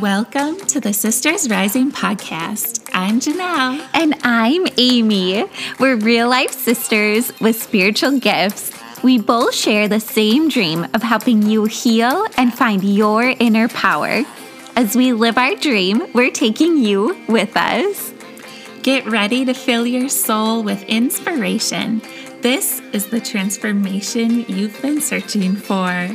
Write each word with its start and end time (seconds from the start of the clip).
Welcome 0.00 0.56
to 0.68 0.80
the 0.80 0.94
Sisters 0.94 1.50
Rising 1.50 1.92
podcast. 1.92 2.88
I'm 2.94 3.20
Jinelle. 3.20 3.86
And 3.92 4.14
I'm 4.22 4.66
Amy. 4.78 5.44
We're 5.78 5.96
real 5.96 6.30
life 6.30 6.52
sisters 6.52 7.38
with 7.38 7.60
spiritual 7.62 8.18
gifts. 8.18 8.72
We 9.02 9.18
both 9.18 9.54
share 9.54 9.88
the 9.88 10.00
same 10.00 10.48
dream 10.48 10.86
of 10.94 11.02
helping 11.02 11.42
you 11.42 11.66
heal 11.66 12.26
and 12.38 12.54
find 12.54 12.82
your 12.82 13.34
inner 13.40 13.68
power. 13.68 14.22
As 14.74 14.96
we 14.96 15.12
live 15.12 15.36
our 15.36 15.54
dream, 15.56 16.10
we're 16.14 16.30
taking 16.30 16.78
you 16.78 17.22
with 17.28 17.54
us. 17.54 18.14
Get 18.82 19.04
ready 19.04 19.44
to 19.44 19.52
fill 19.52 19.86
your 19.86 20.08
soul 20.08 20.62
with 20.62 20.82
inspiration. 20.84 22.00
This 22.40 22.80
is 22.94 23.10
the 23.10 23.20
transformation 23.20 24.46
you've 24.48 24.80
been 24.80 25.02
searching 25.02 25.56
for. 25.56 26.08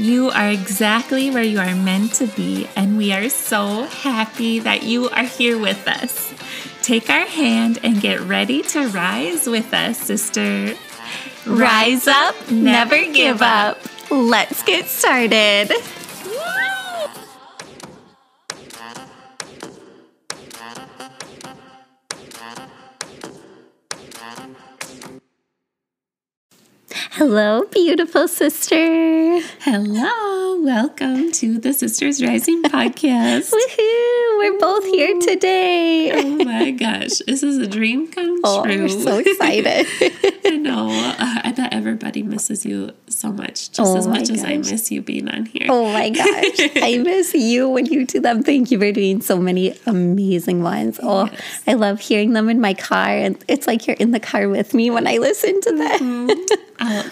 You 0.00 0.30
are 0.30 0.48
exactly 0.48 1.30
where 1.30 1.42
you 1.42 1.58
are 1.58 1.74
meant 1.74 2.14
to 2.14 2.26
be, 2.26 2.66
and 2.74 2.96
we 2.96 3.12
are 3.12 3.28
so 3.28 3.84
happy 3.84 4.58
that 4.58 4.82
you 4.82 5.10
are 5.10 5.24
here 5.24 5.58
with 5.58 5.86
us. 5.86 6.32
Take 6.80 7.10
our 7.10 7.26
hand 7.26 7.80
and 7.82 8.00
get 8.00 8.20
ready 8.20 8.62
to 8.62 8.88
rise 8.88 9.46
with 9.46 9.74
us, 9.74 9.98
sister. 9.98 10.74
Rise 11.44 12.08
up, 12.08 12.34
never 12.50 12.96
give 13.12 13.42
up. 13.42 13.78
Let's 14.10 14.62
get 14.62 14.86
started. 14.86 15.70
Hello, 27.20 27.66
beautiful 27.70 28.26
sister. 28.28 29.40
Hello, 29.60 30.62
welcome 30.62 31.30
to 31.32 31.58
the 31.58 31.74
Sisters 31.74 32.22
Rising 32.22 32.62
podcast. 32.72 33.52
Woohoo! 33.52 34.09
We're 34.40 34.58
both 34.58 34.84
here 34.86 35.18
today. 35.20 36.12
Oh 36.14 36.44
my 36.44 36.70
gosh, 36.70 37.18
this 37.26 37.42
is 37.42 37.58
a 37.58 37.66
dream 37.66 38.10
come 38.10 38.40
Oh, 38.42 38.64
true. 38.64 38.78
we're 38.84 38.88
so 38.88 39.18
excited. 39.18 39.86
I 40.46 40.56
know. 40.56 40.88
Uh, 40.90 41.40
I 41.44 41.52
bet 41.54 41.74
everybody 41.74 42.22
misses 42.22 42.64
you 42.64 42.92
so 43.08 43.32
much, 43.32 43.70
just 43.70 43.80
Oh 43.80 43.98
as 43.98 44.06
much 44.08 44.30
as 44.30 44.42
I 44.42 44.56
miss 44.56 44.90
you 44.90 45.02
being 45.02 45.28
on 45.28 45.44
here. 45.44 45.66
oh 45.68 45.92
my 45.92 46.08
gosh. 46.08 46.26
I 46.76 47.02
miss 47.04 47.34
you 47.34 47.68
when 47.68 47.84
you 47.84 48.06
do 48.06 48.18
them. 48.20 48.42
Thank 48.42 48.70
you 48.70 48.78
for 48.78 48.90
doing 48.92 49.20
so 49.20 49.36
many 49.38 49.76
amazing 49.84 50.62
ones. 50.62 50.98
Oh, 51.02 51.26
Yes. 51.30 51.62
I 51.66 51.74
love 51.74 52.00
hearing 52.00 52.32
them 52.32 52.48
in 52.48 52.62
my 52.62 52.72
car. 52.72 53.08
And 53.10 53.42
it's 53.46 53.66
like 53.66 53.86
you're 53.86 53.96
in 53.96 54.12
the 54.12 54.20
car 54.20 54.48
with 54.48 54.72
me 54.72 54.88
when 54.90 55.06
I 55.06 55.18
listen 55.18 55.60
to 55.60 55.72
them. 55.76 56.30
I'll, 56.78 57.10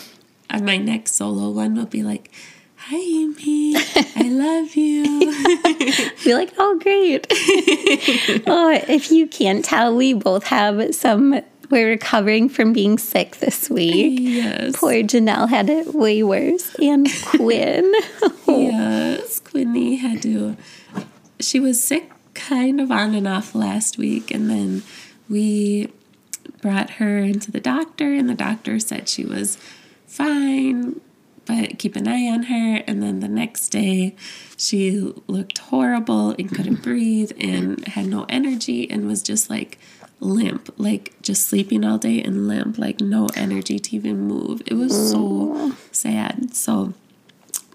uh, 0.48 0.60
my 0.62 0.78
next 0.78 1.12
solo 1.16 1.50
one 1.50 1.74
will 1.74 1.84
be 1.84 2.02
like, 2.02 2.30
"Hi, 2.88 2.96
Amy, 2.96 3.74
I 3.76 4.28
love 4.30 4.74
you." 4.74 5.04
Be 6.24 6.34
like, 6.34 6.52
oh, 6.58 6.78
great. 6.82 7.26
oh, 8.46 8.80
if 8.88 9.10
you 9.10 9.26
can't 9.26 9.64
tell, 9.64 9.94
we 9.94 10.12
both 10.14 10.44
have 10.44 10.94
some. 10.94 11.40
We're 11.70 11.88
recovering 11.88 12.48
from 12.48 12.72
being 12.72 12.96
sick 12.96 13.36
this 13.36 13.68
week. 13.68 14.18
yes, 14.20 14.74
Poor 14.74 14.94
Jinelle 15.02 15.50
had 15.50 15.68
it 15.68 15.94
way 15.94 16.22
worse. 16.22 16.74
And 16.76 17.06
Quinn. 17.26 17.92
yes. 18.46 19.40
Quinny 19.40 19.96
had 19.96 20.22
to. 20.22 20.56
She 21.40 21.60
was 21.60 21.82
sick, 21.82 22.10
kind 22.32 22.80
of 22.80 22.90
on 22.90 23.14
and 23.14 23.28
off 23.28 23.54
last 23.54 23.98
week, 23.98 24.30
and 24.30 24.48
then 24.48 24.82
we 25.28 25.92
brought 26.62 26.90
her 26.92 27.18
into 27.18 27.50
the 27.52 27.60
doctor, 27.60 28.14
and 28.14 28.30
the 28.30 28.34
doctor 28.34 28.78
said 28.80 29.06
she 29.08 29.24
was 29.26 29.58
fine, 30.06 31.00
but 31.48 31.78
keep 31.78 31.96
an 31.96 32.06
eye 32.06 32.28
on 32.28 32.44
her. 32.44 32.84
And 32.86 33.02
then 33.02 33.20
the 33.20 33.28
next 33.28 33.70
day, 33.70 34.14
she 34.56 35.12
looked 35.26 35.58
horrible 35.58 36.30
and 36.38 36.54
couldn't 36.54 36.82
breathe 36.82 37.32
and 37.40 37.84
had 37.88 38.06
no 38.06 38.26
energy 38.28 38.88
and 38.88 39.08
was 39.08 39.22
just 39.22 39.48
like 39.48 39.78
limp, 40.20 40.72
like 40.76 41.14
just 41.22 41.46
sleeping 41.46 41.84
all 41.84 41.96
day 41.96 42.22
and 42.22 42.46
limp, 42.46 42.76
like 42.76 43.00
no 43.00 43.28
energy 43.34 43.78
to 43.78 43.96
even 43.96 44.20
move. 44.20 44.62
It 44.66 44.74
was 44.74 45.10
so 45.10 45.72
sad. 45.90 46.54
So, 46.54 46.92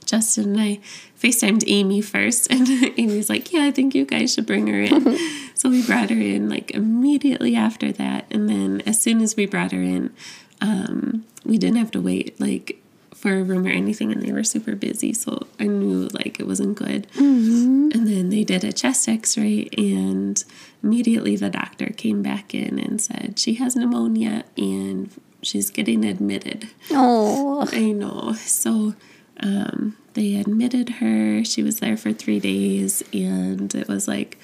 Justin 0.06 0.52
and 0.52 0.62
I 0.62 0.80
FaceTimed 1.20 1.64
Amy 1.66 2.02
first, 2.02 2.48
and 2.52 2.68
Amy's 3.00 3.30
like, 3.30 3.52
Yeah, 3.52 3.64
I 3.64 3.72
think 3.72 3.96
you 3.96 4.06
guys 4.06 4.34
should 4.34 4.46
bring 4.46 4.68
her 4.68 4.82
in. 4.82 5.18
so 5.56 5.70
we 5.70 5.84
brought 5.86 6.12
her 6.12 6.16
in 6.16 6.48
like 6.48 6.72
immediately 6.72 7.56
after 7.56 7.92
that. 7.94 8.26
And 8.30 8.48
then 8.48 8.82
as 8.86 9.02
soon 9.02 9.22
as 9.22 9.36
we 9.36 9.48
brought 9.48 9.72
her 9.72 9.82
in, 9.82 10.14
um, 10.62 11.26
we 11.44 11.58
didn't 11.58 11.78
have 11.78 11.92
to 11.92 12.02
wait 12.02 12.40
like 12.40 12.83
for 13.24 13.40
a 13.40 13.42
room 13.42 13.66
or 13.66 13.70
anything, 13.70 14.12
and 14.12 14.22
they 14.22 14.34
were 14.34 14.44
super 14.44 14.76
busy. 14.76 15.14
So 15.14 15.48
I 15.58 15.64
knew 15.64 16.10
like 16.10 16.42
it 16.42 16.46
wasn't 16.46 16.78
good. 16.78 17.08
And 17.16 18.06
then 18.06 18.28
they 18.30 18.44
did 18.44 18.66
a 18.66 18.74
chest 18.74 19.08
x 19.08 19.38
ray, 19.38 19.70
and 19.78 20.44
immediately 20.84 21.38
the 21.38 21.50
doctor 21.50 21.86
came 21.86 22.22
back 22.22 22.54
in 22.54 22.78
and 22.78 23.00
said, 23.02 23.40
She 23.40 23.54
has 23.56 23.78
pneumonia 23.78 24.44
and 24.58 25.10
she's 25.42 25.70
getting 25.70 26.04
admitted. 26.04 26.68
Oh, 26.92 27.66
I 27.72 27.92
know. 27.94 28.34
So 28.34 28.94
um, 29.40 29.96
they 30.16 30.36
admitted 30.36 30.90
her. 31.00 31.46
She 31.46 31.64
was 31.64 31.80
there 31.80 31.96
for 31.96 32.12
three 32.12 32.42
days, 32.42 33.04
and 33.14 33.74
it 33.74 33.88
was 33.88 34.06
like, 34.06 34.38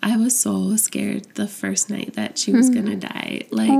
I 0.00 0.16
was 0.16 0.38
so 0.38 0.76
scared 0.76 1.24
the 1.34 1.48
first 1.48 1.90
night 1.90 2.14
that 2.14 2.38
she 2.38 2.52
was 2.52 2.70
gonna 2.70 2.94
die. 2.94 3.46
Like, 3.50 3.70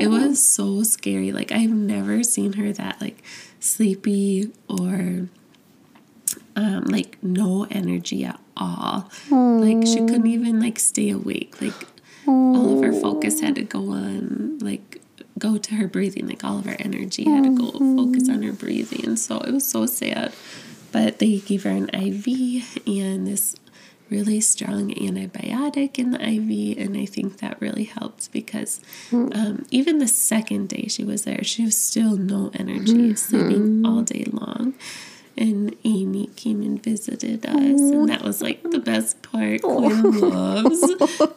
it 0.00 0.06
was 0.08 0.40
so 0.40 0.84
scary. 0.84 1.32
Like, 1.32 1.50
I've 1.50 1.70
never 1.70 2.22
seen 2.22 2.52
her 2.52 2.72
that, 2.74 3.00
like, 3.00 3.24
sleepy 3.64 4.52
or 4.68 5.28
um, 6.56 6.84
like 6.84 7.22
no 7.22 7.66
energy 7.70 8.24
at 8.24 8.40
all. 8.56 9.10
Like, 9.30 9.86
she 9.86 9.96
couldn't 9.96 10.26
even, 10.26 10.60
like, 10.60 10.78
stay 10.78 11.10
awake. 11.10 11.60
Like, 11.60 11.74
all 12.26 12.76
of 12.76 12.84
her 12.84 12.92
focus 12.92 13.40
had 13.40 13.54
to 13.56 13.62
go 13.62 13.90
on, 13.90 14.58
like, 14.58 15.00
go 15.38 15.58
to 15.58 15.74
her 15.74 15.88
breathing. 15.88 16.28
Like, 16.28 16.44
all 16.44 16.58
of 16.58 16.66
her 16.66 16.76
energy 16.78 17.24
had 17.24 17.44
to 17.44 17.56
go 17.56 17.72
focus 17.72 18.28
on 18.28 18.42
her 18.42 18.52
breathing. 18.52 19.16
So 19.16 19.38
it 19.38 19.52
was 19.52 19.66
so 19.66 19.86
sad. 19.86 20.32
But 20.92 21.18
they 21.18 21.38
gave 21.38 21.64
her 21.64 21.70
an 21.70 21.90
IV 21.92 22.86
and 22.86 23.26
this 23.26 23.56
really 24.10 24.40
strong 24.40 24.90
antibiotic 24.94 25.98
in 25.98 26.10
the 26.10 26.20
IV, 26.20 26.78
and 26.78 26.96
I 26.96 27.06
think 27.06 27.38
that 27.38 27.60
really 27.60 27.84
helped 27.84 28.30
because 28.32 28.80
um, 29.12 29.64
even 29.70 29.98
the 29.98 30.08
second 30.08 30.68
day 30.68 30.86
she 30.88 31.04
was 31.04 31.24
there, 31.24 31.42
she 31.44 31.64
was 31.64 31.76
still 31.76 32.16
no 32.16 32.50
energy, 32.54 33.14
sleeping 33.16 33.84
all 33.86 34.02
day 34.02 34.24
long. 34.30 34.74
And 35.36 35.74
Amy 35.84 36.28
came 36.36 36.62
and 36.62 36.80
visited 36.80 37.44
us, 37.44 37.56
and 37.56 38.08
that 38.08 38.22
was 38.22 38.40
like 38.40 38.62
the 38.62 38.78
best 38.78 39.20
part. 39.22 39.62
Oh. 39.64 39.80
Quinn 39.80 40.20
loves 40.20 40.80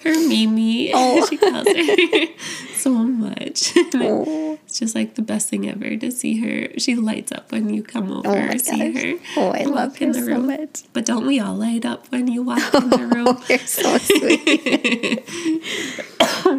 her 0.03 0.27
Mimi. 0.27 0.87
she 0.87 0.93
oh. 0.93 1.25
calls 1.39 1.67
her 1.67 2.27
so 2.75 2.91
much. 2.91 3.73
Oh. 3.95 4.59
it's 4.65 4.79
just 4.79 4.93
like 4.93 5.15
the 5.15 5.23
best 5.23 5.49
thing 5.49 5.67
ever 5.67 5.97
to 5.97 6.11
see 6.11 6.39
her. 6.41 6.77
She 6.77 6.95
lights 6.95 7.31
up 7.31 7.51
when 7.51 7.73
you 7.73 7.81
come 7.81 8.11
over, 8.11 8.29
oh 8.29 8.57
see 8.57 8.91
gosh. 8.93 9.01
her. 9.03 9.13
Oh, 9.37 9.51
I 9.51 9.63
love 9.63 9.99
in 9.99 10.09
her 10.09 10.13
the 10.13 10.19
so 10.19 10.27
room. 10.27 10.47
much. 10.47 10.83
But 10.93 11.05
don't 11.05 11.25
we 11.25 11.39
all 11.39 11.55
light 11.55 11.83
up 11.85 12.11
when 12.11 12.27
you 12.27 12.43
walk 12.43 12.73
in 12.75 12.89
the 12.91 12.97
room? 12.97 13.27
Oh, 13.27 13.45
you're 13.49 13.57
so 13.59 13.97
sweet. 13.97 15.23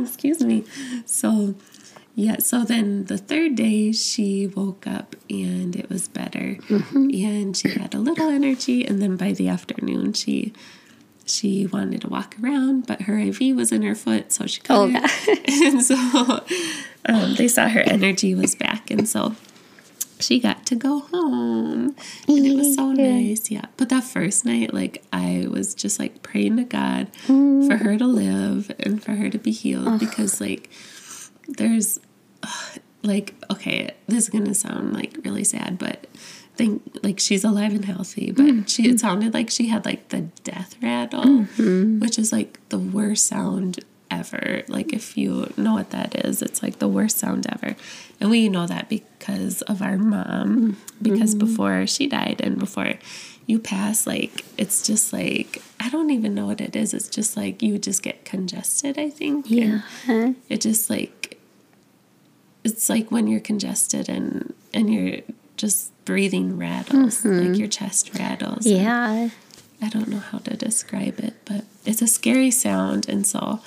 Excuse 0.03 0.43
me. 0.43 0.65
So, 1.07 1.55
yeah, 2.19 2.39
so 2.39 2.65
then 2.65 3.05
the 3.05 3.17
third 3.17 3.55
day 3.55 3.93
she 3.93 4.49
woke 4.49 4.89
up 4.89 5.15
and 5.31 5.77
it 5.77 5.89
was 5.89 6.09
better. 6.09 6.57
Mm-hmm. 6.69 7.11
And 7.25 7.57
she 7.57 7.69
had 7.69 7.95
a 7.95 7.99
little 7.99 8.29
energy 8.29 8.85
and 8.85 9.01
then 9.01 9.17
by 9.17 9.31
the 9.31 9.47
afternoon 9.47 10.15
she 10.15 10.53
she 11.27 11.69
wanted 11.69 12.01
to 12.01 12.09
walk 12.09 12.35
around, 12.43 12.89
but 12.89 13.03
her 13.03 13.17
IV 13.19 13.55
was 13.55 13.71
in 13.71 13.83
her 13.83 13.95
foot, 13.95 14.33
so 14.33 14.47
she 14.47 14.61
Oh, 14.69 14.87
couldn't. 14.87 15.49
and 15.49 15.81
so 15.81 15.95
um, 17.07 17.35
they 17.37 17.47
saw 17.47 17.69
her 17.69 17.83
energy 17.83 18.35
was 18.35 18.57
back, 18.57 18.91
and 18.91 19.09
so 19.09 19.37
she 20.19 20.41
got 20.41 20.67
to 20.67 20.75
go 20.75 21.01
home, 21.01 21.95
and 22.27 22.47
it 22.47 22.57
was 22.57 22.75
so 22.75 22.91
nice. 22.93 23.49
Yeah, 23.51 23.67
but 23.77 23.91
that 23.91 24.03
first 24.05 24.45
night, 24.45 24.73
like 24.75 25.05
I 25.13 25.47
was 25.49 25.73
just 25.75 26.01
like 26.01 26.23
praying 26.23 26.57
to 26.57 26.65
God 26.65 27.09
for 27.27 27.77
her 27.77 27.97
to 27.97 28.07
live 28.07 28.73
and 28.81 29.01
for 29.05 29.13
her 29.13 29.29
to 29.31 29.39
be 29.39 29.53
healed, 29.53 30.01
because 30.01 30.41
like 30.41 30.71
there's 31.47 32.01
like 33.03 33.35
okay, 33.51 33.91
this 34.07 34.25
is 34.25 34.31
gonna 34.31 34.55
sound 34.55 34.95
like 34.95 35.17
really 35.25 35.45
sad, 35.45 35.79
but 35.79 36.07
think 36.59 36.83
like 37.03 37.21
she's 37.21 37.45
alive 37.45 37.73
and 37.73 37.85
healthy, 37.85 38.33
but 38.33 38.45
mm-hmm. 38.45 38.65
she 38.65 38.89
it 38.89 39.01
sounded 39.01 39.33
like 39.33 39.49
she 39.49 39.69
had 39.69 39.87
like 39.87 40.09
the 40.09 40.23
death 40.43 40.77
rattle, 40.83 41.25
mm-hmm. 41.25 42.01
which 42.01 42.19
is 42.19 42.33
like 42.33 42.59
the 42.69 42.79
worst 42.79 43.27
sound 43.27 43.79
ever. 44.11 44.63
Like 44.69 44.93
if 44.93 45.17
you 45.17 45.53
know 45.57 45.75
what 45.75 45.91
that 45.91 46.25
is, 46.27 46.43
it's 46.43 46.63
like 46.63 46.81
the 46.81 46.89
worst 46.89 47.19
sound 47.19 47.47
ever. 47.51 47.77
And 48.21 48.31
we 48.31 48.49
know 48.49 48.67
that 48.67 48.89
because 48.89 49.63
of 49.63 49.81
our 49.81 49.97
mom, 49.97 50.77
because 51.01 51.35
mm-hmm. 51.35 51.47
before 51.47 51.87
she 51.87 52.09
died 52.09 52.41
and 52.43 52.59
before 52.59 52.95
you 53.47 53.59
pass, 53.59 54.07
like 54.07 54.45
it's 54.59 54.87
just 54.87 55.13
like 55.13 55.63
I 55.81 55.89
don't 55.89 56.11
even 56.11 56.35
know 56.35 56.47
what 56.47 56.61
it 56.61 56.75
is. 56.75 56.93
It's 56.93 57.09
just 57.09 57.37
like 57.37 57.63
you 57.63 57.79
just 57.79 58.03
get 58.03 58.25
congested, 58.25 58.99
I 58.99 59.11
think. 59.11 59.51
and 59.51 59.83
Yeah. 60.07 60.33
it 60.49 60.61
just 60.61 60.91
like 60.91 61.18
it's 62.73 62.89
like 62.89 63.11
when 63.11 63.27
you're 63.27 63.41
congested 63.41 64.09
and 64.09 64.55
and 64.73 64.93
you're 64.93 65.21
just 65.57 65.93
breathing 66.05 66.57
rattles, 66.57 67.25
like 67.25 67.35
mm-hmm. 67.35 67.55
your 67.55 67.69
chest 67.69 68.19
rattles. 68.19 68.67
Yeah. 68.67 69.31
I 69.81 69.89
don't 69.89 70.09
know 70.09 70.19
how 70.19 70.39
to 70.39 70.57
describe 70.57 71.21
it, 71.21 71.35
but 71.45 71.65
it's 71.85 72.03
a 72.03 72.07
scary 72.07 72.51
sound. 72.51 73.09
And 73.09 73.27
so 73.27 73.61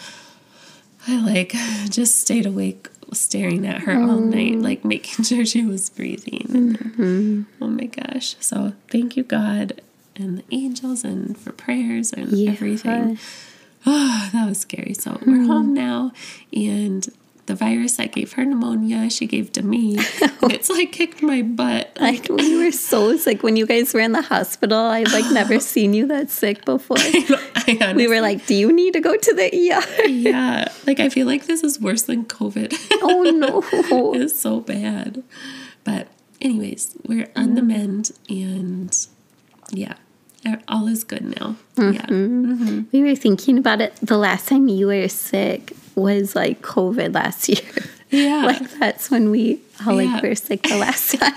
I 1.08 1.22
like 1.22 1.52
just 1.90 2.20
stayed 2.20 2.46
awake 2.46 2.90
staring 3.14 3.68
at 3.68 3.82
her 3.82 3.94
all 3.94 4.20
night, 4.20 4.54
mm. 4.54 4.64
like 4.64 4.86
making 4.86 5.26
sure 5.26 5.46
she 5.46 5.66
was 5.66 5.90
breathing. 5.90 6.48
And, 6.50 6.80
mm-hmm. 6.80 7.42
oh 7.62 7.68
my 7.68 7.86
gosh. 7.86 8.36
So 8.40 8.74
thank 8.90 9.18
you, 9.18 9.24
God, 9.24 9.82
and 10.16 10.40
the 10.40 10.44
angels, 10.52 11.04
and 11.04 11.38
for 11.38 11.52
prayers 11.52 12.14
and 12.14 12.32
Yeah. 12.32 12.52
everything. 12.52 13.20
Oh, 13.86 14.30
that 14.34 14.48
was 14.48 14.60
scary. 14.60 14.94
So 14.94 15.12
we're 15.26 15.38
mm-hmm. 15.38 15.48
home 15.48 15.74
now, 15.74 16.12
and 16.54 17.08
the 17.48 17.56
virus 17.56 17.98
that 17.98 18.12
gave 18.14 18.34
her 18.34 18.46
pneumonia, 18.46 19.10
she 19.10 19.26
gave 19.26 19.52
to 19.54 19.64
me. 19.64 19.96
it's 20.44 20.70
like 20.70 20.92
kicked 20.92 21.22
my 21.22 21.42
butt. 21.42 21.98
Like 22.00 22.28
we 22.30 22.58
were 22.64 22.72
so 22.72 23.18
sick 23.18 23.44
when 23.44 23.56
you 23.56 23.66
guys 23.66 23.94
were 23.94 24.00
in 24.00 24.12
the 24.12 24.22
hospital. 24.22 24.78
I'd 24.78 25.12
like 25.12 25.26
never 25.32 25.60
seen 25.60 25.94
you 25.94 26.08
that 26.08 26.30
sick 26.30 26.64
before. 26.66 26.98
I 27.00 27.64
We 27.68 27.80
honestly- 27.82 28.08
were 28.08 28.22
like, 28.22 28.46
"Do 28.46 28.54
you 28.56 28.72
need 28.72 28.94
to 28.94 29.00
go 29.02 29.16
to 29.18 29.34
the 29.34 29.46
ER?" 29.72 30.08
yeah, 30.08 30.68
like 30.88 31.00
I 31.00 31.10
feel 31.10 31.28
like 31.28 31.46
this 31.46 31.64
is 31.64 31.80
worse 31.80 32.04
than 32.04 32.26
COVID. 32.26 32.74
Oh 33.04 33.24
no! 33.24 33.64
it's 34.14 34.40
so 34.40 34.60
bad. 34.60 35.24
But 35.84 36.08
anyways, 36.40 36.96
we're 37.08 37.30
on 37.36 37.56
the 37.56 37.62
mend, 37.64 38.12
and 38.30 38.96
yeah, 39.72 39.96
all 40.68 40.88
is 40.88 41.04
good 41.04 41.24
now. 41.40 41.56
Mm-hmm. 41.76 41.94
Yeah, 41.94 42.06
mm-hmm. 42.06 42.82
We 42.92 43.04
were 43.04 43.16
thinking 43.16 43.58
about 43.58 43.82
it. 43.82 43.96
The 44.02 44.18
last 44.18 44.48
time 44.48 44.68
you 44.68 44.88
were 44.88 45.08
sick 45.08 45.74
was 45.96 46.36
like 46.36 46.62
COVID 46.62 47.14
last 47.14 47.50
year. 47.50 47.62
Yeah, 48.12 48.46
Like 48.46 48.70
that's 48.80 49.10
when 49.10 49.32
we 49.32 49.60
all 49.86 50.00
Yeah. 50.02 50.14
like 50.14 50.24
were 50.24 50.36
sick 50.36 50.64
the 50.64 50.78
last 50.78 51.12
time. 51.20 51.34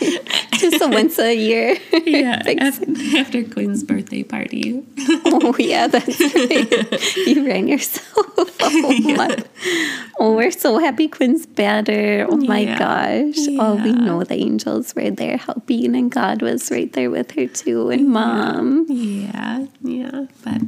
Just 0.59 0.83
a 0.83 0.89
once 0.89 1.19
a 1.19 1.35
year. 1.35 1.77
yeah. 2.05 2.43
Like, 2.47 2.61
After 2.61 3.43
Quinn's 3.45 3.83
birthday 3.83 4.23
party. 4.23 4.83
oh 5.27 5.55
yeah, 5.59 5.87
that's 5.87 6.21
right. 6.21 7.17
you 7.27 7.47
ran 7.47 7.69
yourself 7.69 8.61
home. 8.61 9.45
Oh, 10.21 10.35
we're 10.37 10.51
so 10.51 10.79
happy 10.79 11.09
Quinn's 11.09 11.47
better. 11.47 12.27
Oh 12.29 12.37
my 12.37 12.61
Yeah. 12.61 12.79
gosh. 12.79 13.39
Oh, 13.59 13.77
we 13.83 13.93
know 13.93 14.23
the 14.25 14.35
angels 14.37 14.95
were 14.95 15.11
there 15.11 15.37
helping 15.39 15.95
and 15.97 16.11
God 16.11 16.43
was 16.43 16.71
right 16.71 16.93
there 16.93 17.11
with 17.11 17.33
her 17.33 17.47
too 17.47 17.91
and 17.91 18.09
mom. 18.09 18.87
Yeah, 18.89 19.67
yeah, 19.83 20.27
but 20.45 20.61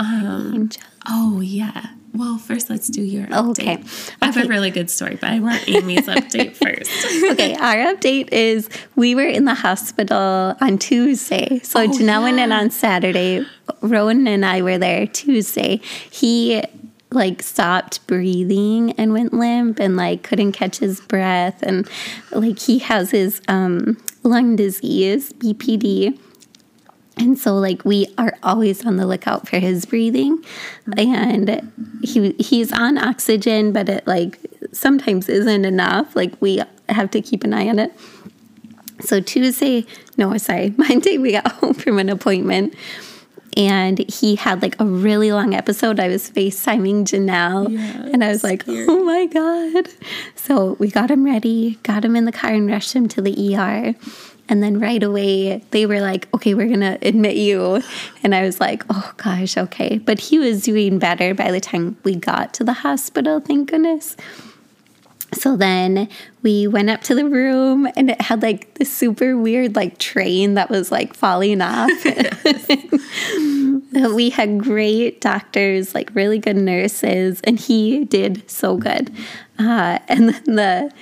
um, 0.00 0.54
Angels. 0.54 0.84
oh 1.08 1.40
yeah. 1.40 1.88
Well, 2.14 2.36
first 2.36 2.68
let's 2.68 2.88
do 2.88 3.00
your 3.02 3.26
update. 3.28 3.80
Okay. 3.80 3.84
I 4.20 4.26
have 4.26 4.36
a 4.36 4.46
really 4.46 4.70
good 4.70 4.90
story, 4.90 5.16
but 5.18 5.30
I 5.30 5.40
want 5.40 5.66
Amy's 5.66 6.06
update 6.06 6.54
first. 6.56 6.90
okay, 7.32 7.54
our 7.54 7.94
update 7.94 8.28
is 8.32 8.68
we 8.96 9.14
were 9.14 9.26
in 9.26 9.46
the 9.46 9.54
hospital 9.54 10.54
on 10.60 10.76
Tuesday. 10.78 11.60
So 11.60 11.80
Oh, 11.80 11.88
Jinelle 11.88 12.22
went 12.22 12.38
in 12.38 12.52
on 12.52 12.70
Saturday. 12.70 13.46
Rowan 13.80 14.26
and 14.28 14.44
I 14.44 14.60
were 14.60 14.76
there 14.76 15.06
Tuesday. 15.06 15.80
He 16.10 16.62
like 17.10 17.42
stopped 17.42 18.06
breathing 18.06 18.92
and 18.92 19.12
went 19.12 19.32
limp 19.32 19.78
and 19.80 19.96
like 19.96 20.22
couldn't 20.22 20.52
catch 20.52 20.78
his 20.78 21.00
breath 21.00 21.62
and 21.62 21.88
like 22.30 22.58
he 22.58 22.78
has 22.78 23.10
his 23.10 23.40
um 23.48 23.96
lung 24.22 24.56
disease, 24.56 25.32
BPD. 25.34 26.18
And 27.18 27.38
so 27.38 27.54
like 27.56 27.84
we 27.84 28.06
are 28.18 28.32
always 28.42 28.84
on 28.86 28.96
the 28.96 29.06
lookout 29.06 29.46
for 29.46 29.58
his 29.58 29.84
breathing 29.84 30.42
and 30.96 31.72
he 32.02 32.32
he's 32.38 32.72
on 32.72 32.96
oxygen 32.98 33.72
but 33.72 33.88
it 33.88 34.06
like 34.06 34.38
sometimes 34.72 35.28
isn't 35.28 35.64
enough 35.64 36.16
like 36.16 36.32
we 36.40 36.62
have 36.88 37.10
to 37.10 37.20
keep 37.20 37.44
an 37.44 37.52
eye 37.52 37.68
on 37.68 37.78
it. 37.78 37.92
So 39.00 39.20
Tuesday, 39.20 39.84
no, 40.16 40.36
sorry, 40.38 40.70
Monday 40.76 41.18
we 41.18 41.32
got 41.32 41.50
home 41.52 41.74
from 41.74 41.98
an 41.98 42.08
appointment 42.08 42.74
and 43.56 43.98
he 44.10 44.36
had 44.36 44.62
like 44.62 44.80
a 44.80 44.84
really 44.84 45.30
long 45.32 45.54
episode. 45.54 46.00
I 46.00 46.08
was 46.08 46.30
FaceTiming 46.30 47.04
Jinelle 47.04 47.70
Yeah, 47.70 48.10
and 48.12 48.24
I 48.24 48.28
was 48.28 48.42
like, 48.42 48.62
scary. 48.62 48.86
oh 48.88 49.04
my 49.04 49.26
God. 49.26 49.88
So 50.36 50.76
we 50.78 50.90
got 50.90 51.10
him 51.10 51.24
ready, 51.24 51.78
got 51.82 52.04
him 52.04 52.16
in 52.16 52.24
the 52.24 52.32
car 52.32 52.50
and 52.50 52.66
rushed 52.66 52.94
him 52.94 53.08
to 53.08 53.20
the 53.20 53.54
ER. 53.56 53.94
And 54.52 54.62
then 54.62 54.78
right 54.78 55.02
away, 55.02 55.64
they 55.70 55.86
were 55.86 56.02
like, 56.02 56.28
okay, 56.34 56.52
we're 56.52 56.68
going 56.68 56.80
to 56.80 56.98
admit 57.00 57.36
you. 57.36 57.82
And 58.22 58.34
I 58.34 58.42
was 58.42 58.60
like, 58.60 58.84
oh 58.90 59.14
gosh, 59.16 59.56
okay. 59.56 59.96
But 59.96 60.20
he 60.20 60.38
was 60.38 60.62
doing 60.62 60.98
better 60.98 61.32
by 61.32 61.50
the 61.50 61.58
time 61.58 61.96
we 62.04 62.16
got 62.16 62.52
to 62.54 62.64
the 62.64 62.74
hospital, 62.74 63.40
thank 63.40 63.70
goodness. 63.70 64.14
So 65.32 65.56
then 65.56 66.06
we 66.42 66.66
went 66.66 66.90
up 66.90 67.00
to 67.04 67.14
the 67.14 67.24
room 67.24 67.88
and 67.96 68.10
it 68.10 68.20
had 68.20 68.42
like 68.42 68.74
this 68.74 68.92
super 68.92 69.38
weird 69.38 69.74
like 69.74 69.96
train 69.96 70.52
that 70.52 70.68
was 70.68 70.92
like 70.92 71.14
falling 71.14 71.62
off. 71.62 71.90
we 74.14 74.28
had 74.28 74.58
great 74.58 75.22
doctors, 75.22 75.94
like 75.94 76.14
really 76.14 76.38
good 76.38 76.56
nurses, 76.56 77.40
and 77.44 77.58
he 77.58 78.04
did 78.04 78.50
so 78.50 78.76
good. 78.76 79.10
Uh, 79.58 79.98
and 80.08 80.28
then 80.28 80.44
the 80.44 80.92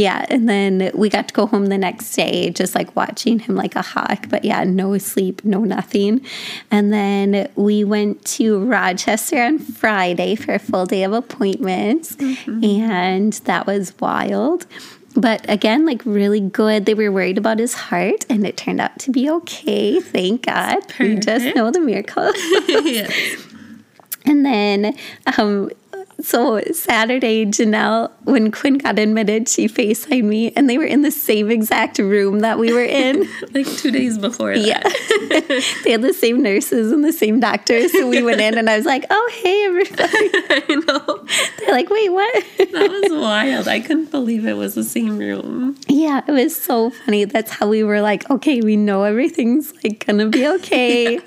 yeah, 0.00 0.24
and 0.30 0.48
then 0.48 0.90
we 0.94 1.10
got 1.10 1.28
to 1.28 1.34
go 1.34 1.44
home 1.44 1.66
the 1.66 1.76
next 1.76 2.16
day, 2.16 2.48
just 2.48 2.74
like 2.74 2.96
watching 2.96 3.38
him 3.38 3.54
like 3.54 3.76
a 3.76 3.82
hawk. 3.82 4.30
But 4.30 4.46
yeah, 4.46 4.64
no 4.64 4.96
sleep, 4.96 5.44
no 5.44 5.60
nothing. 5.60 6.24
And 6.70 6.90
then 6.90 7.50
we 7.54 7.84
went 7.84 8.24
to 8.36 8.64
Rochester 8.64 9.42
on 9.42 9.58
Friday 9.58 10.36
for 10.36 10.54
a 10.54 10.58
full 10.58 10.86
day 10.86 11.04
of 11.04 11.12
appointments, 11.12 12.16
and 12.46 13.34
that 13.34 13.66
was 13.66 13.92
wild. 14.00 14.66
But 15.16 15.44
again, 15.50 15.84
like 15.84 16.00
really 16.06 16.40
good. 16.40 16.86
They 16.86 16.94
were 16.94 17.12
worried 17.12 17.36
about 17.36 17.58
his 17.58 17.74
heart, 17.74 18.24
and 18.30 18.46
it 18.46 18.56
turned 18.56 18.80
out 18.80 18.98
to 19.00 19.10
be 19.10 19.28
okay. 19.28 20.00
Thank 20.00 20.46
God. 20.46 20.78
We 20.98 21.16
just 21.16 21.54
know 21.54 21.70
the 21.70 21.80
miracle. 21.80 22.32
yes. 22.68 23.46
And 24.24 24.46
then, 24.46 24.96
um, 25.36 25.70
so 26.24 26.60
Saturday, 26.72 27.46
Jinelle, 27.46 28.10
when 28.24 28.50
Quinn 28.50 28.78
got 28.78 28.98
admitted, 28.98 29.48
she 29.48 29.68
FaceTimed 29.68 30.24
me, 30.24 30.52
and 30.52 30.68
they 30.68 30.78
were 30.78 30.84
in 30.84 31.02
the 31.02 31.10
same 31.10 31.50
exact 31.50 31.98
room 31.98 32.40
that 32.40 32.58
we 32.58 32.72
were 32.72 32.84
in. 32.84 33.28
Like 33.52 33.66
two 33.66 33.90
days 33.90 34.16
before 34.16 34.56
that. 34.56 34.64
yeah. 34.64 34.80
they 35.84 35.90
had 35.90 36.02
the 36.02 36.12
same 36.12 36.42
nurses 36.42 36.92
and 36.92 37.04
the 37.04 37.12
same 37.12 37.40
doctors. 37.40 37.90
So 37.90 38.08
we 38.08 38.22
went 38.22 38.40
in, 38.40 38.56
and 38.56 38.70
I 38.70 38.76
was 38.76 38.86
like, 38.86 39.04
oh, 39.10 39.30
hey, 39.42 39.64
everybody. 39.66 40.30
I 40.50 40.82
know. 40.86 41.26
They're 41.58 41.72
like, 41.72 41.90
wait, 41.90 42.10
what? 42.10 42.44
That 42.58 42.90
was 42.90 43.20
wild. 43.20 43.66
I 43.66 43.80
couldn't 43.80 44.10
believe 44.10 44.46
it 44.46 44.54
was 44.54 44.74
the 44.74 44.84
same 44.84 45.18
room. 45.18 45.76
yeah, 45.88 46.22
it 46.26 46.32
was 46.32 46.56
so 46.56 46.90
funny. 46.90 47.24
That's 47.24 47.50
how 47.50 47.68
we 47.68 47.82
were 47.82 48.00
like, 48.00 48.28
okay, 48.30 48.60
we 48.60 48.76
know 48.76 49.02
everything's 49.02 49.72
like 49.82 50.04
gonna 50.06 50.28
be 50.28 50.46
okay. 50.46 51.20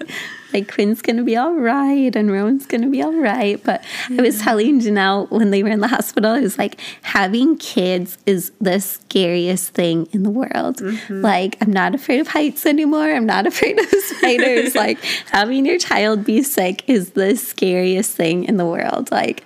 Like 0.53 0.71
Quinn's 0.71 1.01
gonna 1.01 1.23
be 1.23 1.35
all 1.35 1.55
right 1.55 2.15
and 2.15 2.31
Rowan's 2.31 2.65
gonna 2.65 2.89
be 2.89 3.01
all 3.01 3.13
right. 3.13 3.61
But 3.63 3.83
I 4.09 4.21
was 4.21 4.39
telling 4.41 4.79
Jinelle 4.79 5.29
when 5.31 5.51
they 5.51 5.63
were 5.63 5.69
in 5.69 5.79
the 5.79 5.87
hospital, 5.87 6.31
I 6.31 6.41
was 6.41 6.57
like, 6.57 6.79
having 7.01 7.57
kids 7.57 8.17
is 8.25 8.51
the 8.61 8.79
scariest 8.79 9.73
thing 9.73 10.07
in 10.11 10.23
the 10.23 10.29
world. 10.29 10.77
Mm-hmm. 10.77 11.21
Like, 11.21 11.57
I'm 11.61 11.71
not 11.71 11.95
afraid 11.95 12.19
of 12.19 12.27
heights 12.27 12.65
anymore. 12.65 13.11
I'm 13.11 13.25
not 13.25 13.47
afraid 13.53 13.79
of 13.79 13.89
spiders. 13.89 14.75
like, 14.83 15.03
having 15.31 15.65
your 15.65 15.77
child 15.77 16.25
be 16.25 16.43
sick 16.43 16.87
is 16.87 17.11
the 17.11 17.35
scariest 17.35 18.15
thing 18.15 18.43
in 18.45 18.57
the 18.57 18.65
world. 18.65 19.11
Like, 19.11 19.43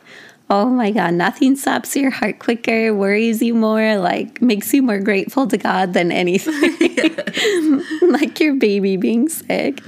Oh 0.50 0.68
my 0.68 0.92
God, 0.92 1.14
nothing 1.16 1.58
stops 1.58 1.94
your 1.98 2.10
heart 2.10 2.40
quicker, 2.40 2.94
worries 2.94 3.42
you 3.42 3.54
more, 3.54 3.98
like 3.98 4.42
makes 4.42 4.74
you 4.74 4.82
more 4.82 5.00
grateful 5.00 5.46
to 5.46 5.58
God 5.58 5.94
than 5.94 6.10
anything. 6.10 6.78
like 8.10 8.40
your 8.40 8.56
baby 8.56 8.96
being 8.96 9.28
sick. 9.28 9.82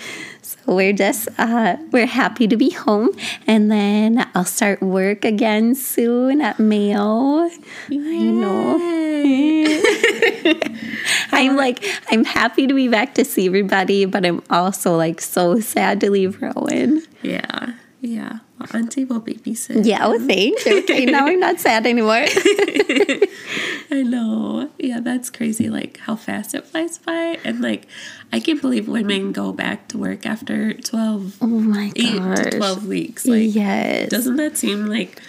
So 0.50 0.74
we're 0.74 0.94
just, 0.94 1.28
uh, 1.38 1.78
we're 1.92 2.08
happy 2.08 2.48
to 2.48 2.58
be 2.58 2.72
home. 2.72 3.10
And 3.46 3.70
then 3.72 4.28
I'll 4.34 4.46
start 4.46 4.82
work 4.82 5.24
again 5.24 5.76
soon 5.76 6.42
at 6.42 6.60
Mayo. 6.60 7.50
I 7.50 7.52
know. 7.92 8.80
I'm 11.32 11.56
like, 11.56 11.86
I'm 12.10 12.26
happy 12.26 12.66
to 12.66 12.74
be 12.74 12.88
back 12.88 13.14
to 13.16 13.26
see 13.26 13.46
everybody, 13.46 14.06
but 14.06 14.26
I'm 14.26 14.42
also 14.50 14.98
like 14.98 15.22
so 15.22 15.60
sad 15.60 16.00
to 16.02 16.10
leave 16.10 16.42
Rowan. 16.42 17.04
Yeah. 17.22 17.74
Yeah. 18.02 18.40
Well, 18.60 18.68
Auntie 18.74 19.06
will 19.06 19.22
babysit. 19.22 19.86
Yeah, 19.86 20.00
oh, 20.06 20.20
thanks. 20.28 20.68
Okay, 20.68 21.06
now 21.06 21.28
I'm 21.28 21.40
not 21.40 21.60
sad 21.62 21.88
anymore. 21.88 22.26
I 23.92 24.04
know. 24.04 24.70
Yeah, 24.78 25.00
that's 25.00 25.30
crazy. 25.30 25.70
Like 25.70 25.98
how 26.00 26.16
fast 26.16 26.54
it 26.54 26.66
flies 26.66 26.98
by. 26.98 27.38
And 27.44 27.62
like, 27.62 27.88
I 28.32 28.40
can't 28.40 28.62
believe 28.62 28.88
women 28.88 29.32
go 29.32 29.52
back 29.54 29.88
to 29.90 29.98
work 29.98 30.26
after 30.26 30.74
12, 30.74 31.38
Oh 31.42 31.48
my 31.48 31.92
8 31.96 32.18
gosh. 32.18 32.38
to 32.44 32.58
12 32.58 32.86
weeks. 32.88 33.26
Like, 33.26 33.54
yes. 33.56 34.10
doesn't 34.10 34.36
that 34.36 34.58
seem 34.58 34.86
like 34.88 35.22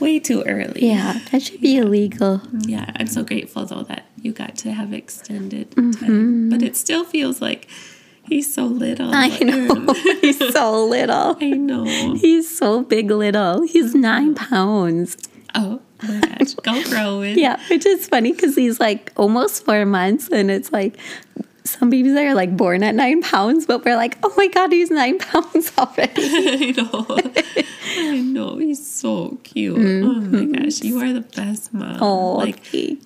way 0.00 0.18
too 0.18 0.42
early? 0.46 0.86
yeah, 0.86 1.20
that 1.30 1.42
should 1.42 1.60
be 1.60 1.76
illegal. 1.76 2.40
Yeah. 2.60 2.90
I'm 2.96 3.06
so 3.08 3.22
grateful 3.24 3.64
though 3.66 3.82
that 3.84 4.06
you 4.20 4.32
got 4.32 4.56
to 4.58 4.72
have 4.72 4.92
extended 4.92 5.70
Mm-hmm. 5.72 5.90
time. 6.04 6.50
But 6.50 6.62
it 6.62 6.76
still 6.76 7.04
feels 7.04 7.40
like 7.40 7.68
he's 8.28 8.52
so 8.52 8.64
little. 8.64 9.10
I 9.12 9.28
know. 9.38 9.92
He's 10.20 10.52
so 10.52 10.84
little. 10.86 11.36
I 11.40 11.50
know. 11.50 11.84
He's 12.14 12.56
so 12.56 12.82
big 12.82 13.10
little. 13.10 13.62
He's 13.62 13.94
nine 13.94 14.34
pounds. 14.34 15.16
Oh 15.54 15.80
my 16.02 16.20
gosh. 16.20 16.54
Go 16.54 16.82
Rowan. 16.92 17.38
Yeah, 17.38 17.60
which 17.70 17.86
is 17.86 18.06
funny 18.06 18.32
because 18.32 18.54
he's 18.56 18.78
like 18.80 19.12
almost 19.16 19.64
four 19.64 19.84
months 19.86 20.28
and 20.28 20.50
it's 20.50 20.72
like 20.72 20.98
some 21.64 21.90
babies 21.90 22.16
are 22.16 22.34
like 22.34 22.56
born 22.56 22.82
at 22.82 22.94
nine 22.94 23.22
pounds, 23.22 23.66
but 23.66 23.84
we're 23.84 23.96
like, 23.96 24.18
oh 24.22 24.32
my 24.36 24.48
god, 24.48 24.72
he's 24.72 24.90
nine 24.90 25.18
pounds 25.30 25.72
already. 25.76 26.12
I 26.16 26.74
know. 26.76 27.06
I 27.96 28.20
know. 28.20 28.56
He's 28.56 28.86
so 28.86 29.38
cute. 29.44 29.76
Oh 29.78 30.14
my 30.14 30.44
gosh. 30.58 30.82
You 30.82 31.00
are 31.00 31.12
the 31.12 31.20
best 31.20 31.74
mom. 31.74 31.94
Mm-hmm. 31.94 32.02
Oh, 32.02 32.36
like 32.36 32.72
you. 32.72 32.98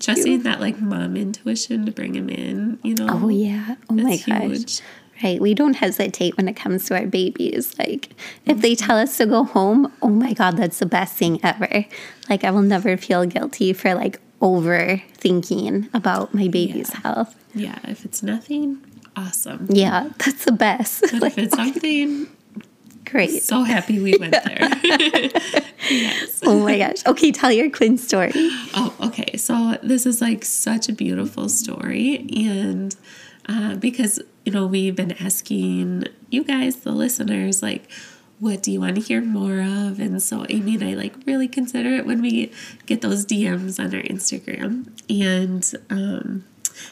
that 0.42 0.60
like 0.60 0.80
mom 0.80 1.16
intuition 1.16 1.86
to 1.86 1.92
bring 1.92 2.14
him 2.14 2.28
in, 2.28 2.78
you 2.82 2.94
know. 2.94 3.08
Oh 3.10 3.28
yeah. 3.28 3.76
Oh 3.90 3.94
my 3.94 4.16
gosh. 4.16 4.42
huge. 4.42 4.80
Right. 5.22 5.40
We 5.40 5.54
don't 5.54 5.74
hesitate 5.74 6.36
when 6.36 6.48
it 6.48 6.54
comes 6.56 6.86
to 6.86 6.96
our 6.98 7.06
babies. 7.06 7.78
Like 7.78 8.10
if 8.46 8.60
they 8.60 8.74
tell 8.74 8.96
us 8.98 9.16
to 9.18 9.26
go 9.26 9.44
home, 9.44 9.92
oh 10.02 10.08
my 10.08 10.32
god, 10.32 10.56
that's 10.56 10.78
the 10.80 10.86
best 10.86 11.14
thing 11.16 11.38
ever. 11.44 11.84
Like 12.28 12.42
I 12.44 12.50
will 12.50 12.62
never 12.62 12.96
feel 12.96 13.24
guilty 13.26 13.72
for 13.72 13.94
like 13.94 14.20
overthinking 14.40 15.88
about 15.94 16.34
my 16.34 16.48
baby's 16.48 16.90
Yeah. 16.92 17.00
health. 17.02 17.36
Yeah, 17.54 17.78
if 17.84 18.04
it's 18.04 18.22
nothing, 18.22 18.78
awesome. 19.16 19.66
Yeah, 19.70 20.08
that's 20.18 20.44
the 20.44 20.52
best. 20.52 21.02
But 21.02 21.12
like, 21.22 21.32
if 21.38 21.44
it's 21.44 21.54
something, 21.56 22.26
great. 23.04 23.42
so 23.42 23.62
happy 23.62 24.00
we 24.00 24.16
went 24.18 24.32
there. 24.32 24.58
yes. 25.90 26.40
Oh 26.44 26.60
my 26.64 26.78
gosh. 26.78 27.04
Okay, 27.06 27.30
tell 27.30 27.52
your 27.52 27.70
Quinn 27.70 27.98
story. 27.98 28.32
Oh, 28.74 28.94
okay. 29.04 29.36
So 29.36 29.78
this 29.82 30.06
is 30.06 30.20
like 30.20 30.44
such 30.44 30.88
a 30.88 30.92
beautiful 30.92 31.48
story, 31.48 32.26
and 32.34 32.96
uh, 33.48 33.76
because 33.76 34.20
you 34.44 34.52
know 34.52 34.66
we've 34.66 34.96
been 34.96 35.12
asking 35.12 36.04
you 36.30 36.44
guys, 36.44 36.76
the 36.76 36.92
listeners, 36.92 37.62
like, 37.62 37.90
what 38.40 38.62
do 38.62 38.72
you 38.72 38.80
want 38.80 38.96
to 38.96 39.00
hear 39.00 39.20
more 39.20 39.60
of? 39.60 40.00
And 40.00 40.20
so 40.20 40.44
Amy 40.48 40.74
and 40.74 40.82
I 40.82 40.94
like 40.94 41.14
really 41.26 41.46
consider 41.46 41.90
it 41.94 42.06
when 42.06 42.20
we 42.20 42.50
get 42.86 43.00
those 43.00 43.24
DMs 43.24 43.78
on 43.78 43.94
our 43.94 44.02
Instagram, 44.02 44.88
and 45.08 45.72
um, 45.90 46.44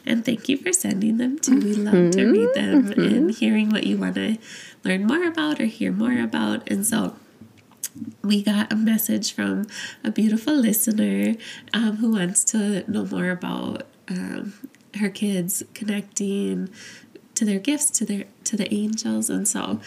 and 0.07 0.25
thank 0.25 0.49
you 0.49 0.57
for 0.59 0.73
sending 0.73 1.17
them 1.17 1.39
too. 1.39 1.59
We 1.59 1.75
love 1.75 2.13
to 2.13 2.25
read 2.31 2.55
them 2.55 2.93
and 2.93 3.31
hearing 3.33 3.71
what 3.71 3.85
you 3.85 3.97
want 3.97 4.15
to 4.17 4.37
learn 4.85 5.07
more 5.07 5.25
about 5.25 5.61
or 5.61 5.65
hear 5.65 5.91
more 5.91 6.21
about, 6.21 6.71
and 6.71 6.87
so 6.87 7.17
we 8.23 8.43
got 8.43 8.73
a 8.73 8.77
message 8.77 9.33
from 9.33 9.67
a 10.05 10.11
beautiful 10.11 10.55
listener 10.55 11.35
um, 11.75 11.97
who 11.97 12.13
wants 12.13 12.45
to 12.45 12.89
know 12.91 13.07
more 13.07 13.31
about 13.31 13.83
um, 14.09 14.53
her 14.99 15.09
kids 15.09 15.63
connecting 15.75 16.69
to 17.41 17.47
their 17.47 17.59
gifts 17.59 17.91
to 17.91 18.05
their 18.05 18.25
to 18.45 18.55
the 18.55 18.73
angels 18.73 19.31
and 19.31 19.49
so 19.49 19.81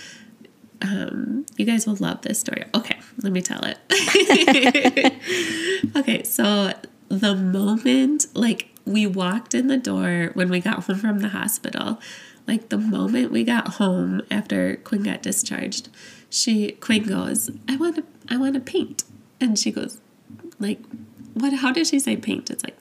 um, 0.81 1.45
you 1.55 1.65
guys 1.65 1.85
will 1.85 1.95
love 1.95 2.23
this 2.23 2.39
story. 2.39 2.63
Okay 2.73 2.97
let 3.21 3.31
me 3.31 3.41
tell 3.41 3.61
it. 3.63 3.77
Okay 5.95 6.23
so 6.23 6.73
the 7.09 7.35
moment 7.35 8.25
like 8.33 8.69
we 8.85 9.05
walked 9.05 9.53
in 9.53 9.67
the 9.67 9.77
door 9.77 10.31
when 10.33 10.49
we 10.49 10.59
got 10.59 10.85
home 10.85 10.97
from 10.97 11.19
the 11.19 11.29
hospital 11.29 11.99
like 12.47 12.69
the 12.69 12.77
moment 12.79 13.31
we 13.31 13.43
got 13.43 13.75
home 13.75 14.23
after 14.31 14.77
quinn 14.77 15.03
got 15.03 15.21
discharged 15.21 15.89
she 16.29 16.71
quinn 16.71 17.03
goes 17.03 17.51
i 17.69 17.75
want 17.75 17.95
to 17.97 18.03
i 18.29 18.37
want 18.37 18.55
to 18.55 18.59
paint. 18.59 19.03
And 19.39 19.59
she 19.59 19.71
goes 19.71 19.99
like 20.59 20.79
what 21.33 21.53
how 21.53 21.71
did 21.71 21.87
she 21.87 21.99
say 21.99 22.17
paint? 22.17 22.49
It's 22.49 22.63
like 22.63 22.77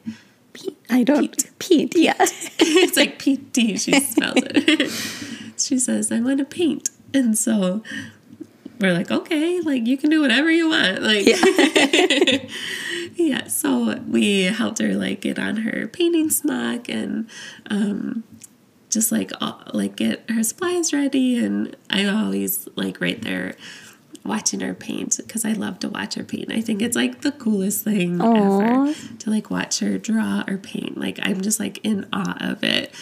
I 0.91 1.03
don't 1.03 1.59
Pete, 1.59 1.95
yeah. 1.97 2.15
it's 2.19 2.97
like 2.97 3.19
pt 3.19 3.81
she 3.81 4.01
spells 4.01 4.35
it. 4.37 4.91
She 5.59 5.79
says 5.79 6.11
i 6.11 6.19
want 6.21 6.39
to 6.39 6.45
paint. 6.45 6.91
And 7.15 7.39
so 7.39 7.83
we're 8.81 8.93
like 8.93 9.11
okay 9.13 9.61
like 9.61 9.87
you 9.87 9.97
can 9.97 10.11
do 10.11 10.21
whatever 10.21 10.51
you 10.51 10.69
want 10.69 11.03
like 11.03 11.27
yeah. 13.17 13.47
So 13.49 13.97
we 14.09 14.43
helped 14.45 14.79
her 14.81 14.95
like 14.95 15.21
get 15.21 15.39
on 15.39 15.59
her 15.59 15.87
painting 15.87 16.31
smock 16.31 16.89
and 16.89 17.29
um 17.71 18.25
just 18.91 19.13
like 19.13 19.31
all, 19.41 19.63
like 19.73 19.97
get 19.97 20.29
her 20.29 20.43
supplies 20.43 20.93
ready. 20.93 21.43
And 21.43 21.77
i 21.91 22.05
always 22.07 22.69
like 22.77 23.01
right 23.01 23.21
there 23.23 23.55
watching 24.25 24.61
her 24.61 24.75
paint 24.75 25.17
because 25.19 25.45
i 25.45 25.53
love 25.53 25.79
to 25.81 25.89
watch 25.89 26.15
her 26.15 26.25
paint. 26.25 26.53
I 26.53 26.61
think 26.61 26.81
it's 26.81 26.97
like 26.97 27.23
the 27.23 27.33
coolest 27.33 27.85
thing 27.85 28.21
Aw. 28.21 28.61
ever 28.61 28.95
to 29.19 29.31
like 29.31 29.51
watch 29.51 29.81
her 29.81 29.99
draw 29.99 30.45
or 30.47 30.59
paint. 30.59 30.99
Like 30.99 31.19
i'm 31.23 31.41
just 31.41 31.59
like 31.59 31.79
in 31.85 32.07
awe 32.13 32.37
of 32.41 32.63
it. 32.63 32.95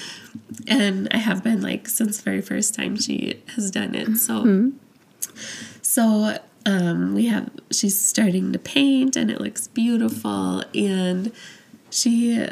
And 0.66 1.08
i 1.12 1.18
have 1.18 1.44
been 1.44 1.60
like 1.60 1.88
since 1.88 2.18
the 2.18 2.22
very 2.22 2.40
first 2.40 2.74
time 2.74 2.96
she 2.96 3.42
has 3.54 3.70
done 3.70 3.94
it. 3.94 4.16
So 4.16 4.72
so 5.82 6.38
um, 6.66 7.14
we 7.14 7.26
have 7.26 7.50
she's 7.70 7.98
starting 7.98 8.52
to 8.52 8.58
paint 8.58 9.16
and 9.16 9.30
it 9.30 9.40
looks 9.40 9.66
beautiful. 9.68 10.62
And 10.74 11.32
she 11.90 12.46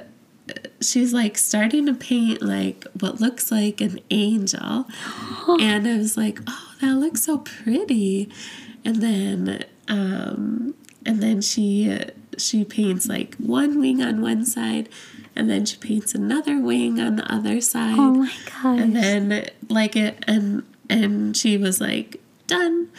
she's 0.80 1.12
like 1.12 1.36
starting 1.38 1.86
to 1.86 1.94
paint 1.94 2.42
like 2.42 2.84
what 3.00 3.20
looks 3.20 3.50
like 3.50 3.80
an 3.80 4.00
angel. 4.10 4.86
And 5.60 5.88
i 5.88 5.96
was 5.96 6.16
like 6.16 6.40
oh 6.46 6.74
that 6.80 6.94
looks 6.96 7.22
so 7.22 7.38
pretty. 7.38 8.30
And 8.84 8.96
then 8.96 9.64
um 9.88 10.74
and 11.06 11.22
then 11.22 11.40
she 11.40 11.98
she 12.36 12.64
paints 12.64 13.08
like 13.08 13.34
one 13.36 13.80
wing 13.80 14.02
on 14.02 14.20
one 14.20 14.44
side 14.44 14.88
and 15.34 15.48
then 15.48 15.64
she 15.64 15.76
paints 15.76 16.14
another 16.14 16.60
wing 16.60 17.00
on 17.00 17.16
the 17.16 17.32
other 17.32 17.60
side. 17.60 17.98
Oh 17.98 18.12
my 18.12 18.32
gosh. 18.46 18.80
and 18.80 18.94
then 18.94 19.48
like 19.68 19.96
it 19.96 20.22
and 20.26 20.64
and 20.90 21.36
she 21.36 21.56
was 21.56 21.80
like 21.80 22.20
done. 22.48 22.90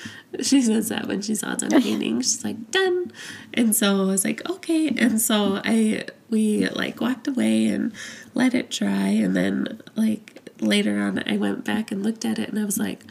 She 0.42 0.62
says 0.62 0.88
that 0.90 1.08
when 1.08 1.22
she's 1.22 1.44
all 1.44 1.58
done 1.58 1.72
painting 1.82 2.22
she's 2.22 2.44
like 2.46 2.72
done. 2.72 3.12
And 3.54 3.76
so 3.76 4.02
i 4.04 4.06
was 4.06 4.24
like 4.24 4.48
okay. 4.50 4.88
And 4.88 5.22
so 5.22 5.60
i 5.66 6.06
we 6.30 6.70
like 6.70 7.02
walked 7.02 7.28
away 7.28 7.68
and 7.68 7.92
let 8.34 8.54
it 8.54 8.70
dry. 8.70 9.10
And 9.10 9.36
then 9.36 9.82
like 9.96 10.50
later 10.62 11.00
on 11.00 11.24
i 11.28 11.38
went 11.38 11.66
back 11.66 11.92
and 11.92 12.04
looked 12.04 12.26
at 12.26 12.38
it 12.38 12.50
and 12.50 12.60
i 12.60 12.66
was 12.66 12.78
like 12.78 13.06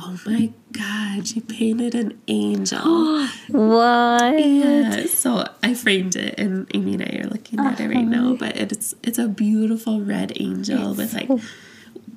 oh 0.00 0.18
my 0.24 0.50
god 0.72 1.26
she 1.26 1.40
painted 1.40 1.94
an 1.94 2.20
angel. 2.28 3.26
What? 3.48 4.38
yeah, 4.38 5.06
so 5.06 5.46
I 5.62 5.74
framed 5.74 6.16
it, 6.16 6.34
and 6.38 6.70
Amy 6.74 6.94
and 6.94 7.02
I 7.02 7.20
are 7.20 7.28
looking 7.28 7.58
at 7.60 7.80
it 7.80 7.88
right 7.88 8.06
now. 8.06 8.28
Uh-huh. 8.28 8.36
But 8.38 8.56
it's 8.56 8.94
it's 9.02 9.18
a 9.18 9.28
beautiful 9.28 10.00
red 10.00 10.32
angel 10.36 10.94
with 10.94 11.14
like 11.14 11.28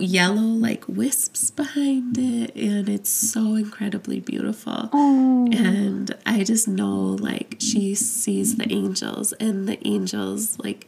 yellow 0.02 0.42
like 0.42 0.84
wisps 0.88 1.52
behind 1.52 2.18
it, 2.18 2.56
and 2.56 2.90
it's 2.90 3.10
so 3.10 3.56
incredibly 3.56 4.20
beautiful. 4.20 4.90
Oh. 4.92 5.48
And 5.52 6.16
I 6.26 6.44
just 6.44 6.68
know 6.68 6.92
like 7.20 7.56
she 7.60 7.96
sees 7.96 8.56
the 8.58 8.72
angels, 8.72 9.34
and 9.34 9.68
the 9.68 9.86
angels 9.88 10.58
like 10.60 10.88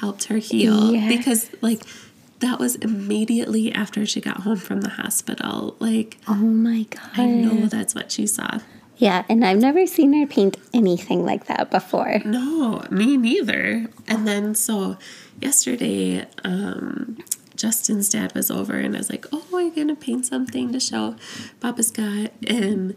helped 0.00 0.24
her 0.24 0.38
heal 0.38 0.92
Yes. 0.92 1.16
because 1.16 1.50
like 1.60 1.82
that 2.40 2.58
was 2.58 2.74
immediately 2.76 3.72
after 3.72 4.04
she 4.04 4.20
got 4.20 4.38
home 4.38 4.56
from 4.58 4.80
the 4.82 4.90
hospital. 4.90 5.76
Like 5.78 6.18
Oh 6.26 6.34
my 6.34 6.82
god. 6.90 7.10
I 7.14 7.26
know 7.26 7.66
that's 7.66 7.94
what 7.94 8.10
she 8.12 8.26
saw. 8.26 8.58
Yeah, 8.96 9.24
and 9.28 9.44
I've 9.44 9.58
never 9.58 9.86
seen 9.88 10.12
her 10.12 10.24
paint 10.26 10.56
anything 10.72 11.24
like 11.24 11.46
that 11.46 11.68
before. 11.70 12.20
No, 12.24 12.84
me 12.90 13.16
neither. 13.16 13.88
And 14.06 14.26
then 14.26 14.54
so 14.54 14.98
yesterday, 15.40 16.26
um, 16.44 17.18
Justin's 17.56 18.08
dad 18.08 18.34
was 18.34 18.50
over 18.50 18.74
and 18.76 18.94
I 18.94 18.98
was 18.98 19.10
like, 19.10 19.26
Oh, 19.32 19.58
you 19.58 19.74
gonna 19.74 19.96
paint 19.96 20.26
something 20.26 20.72
to 20.72 20.80
show 20.80 21.16
Papa 21.60 21.82
Scott? 21.82 22.32
And 22.46 22.96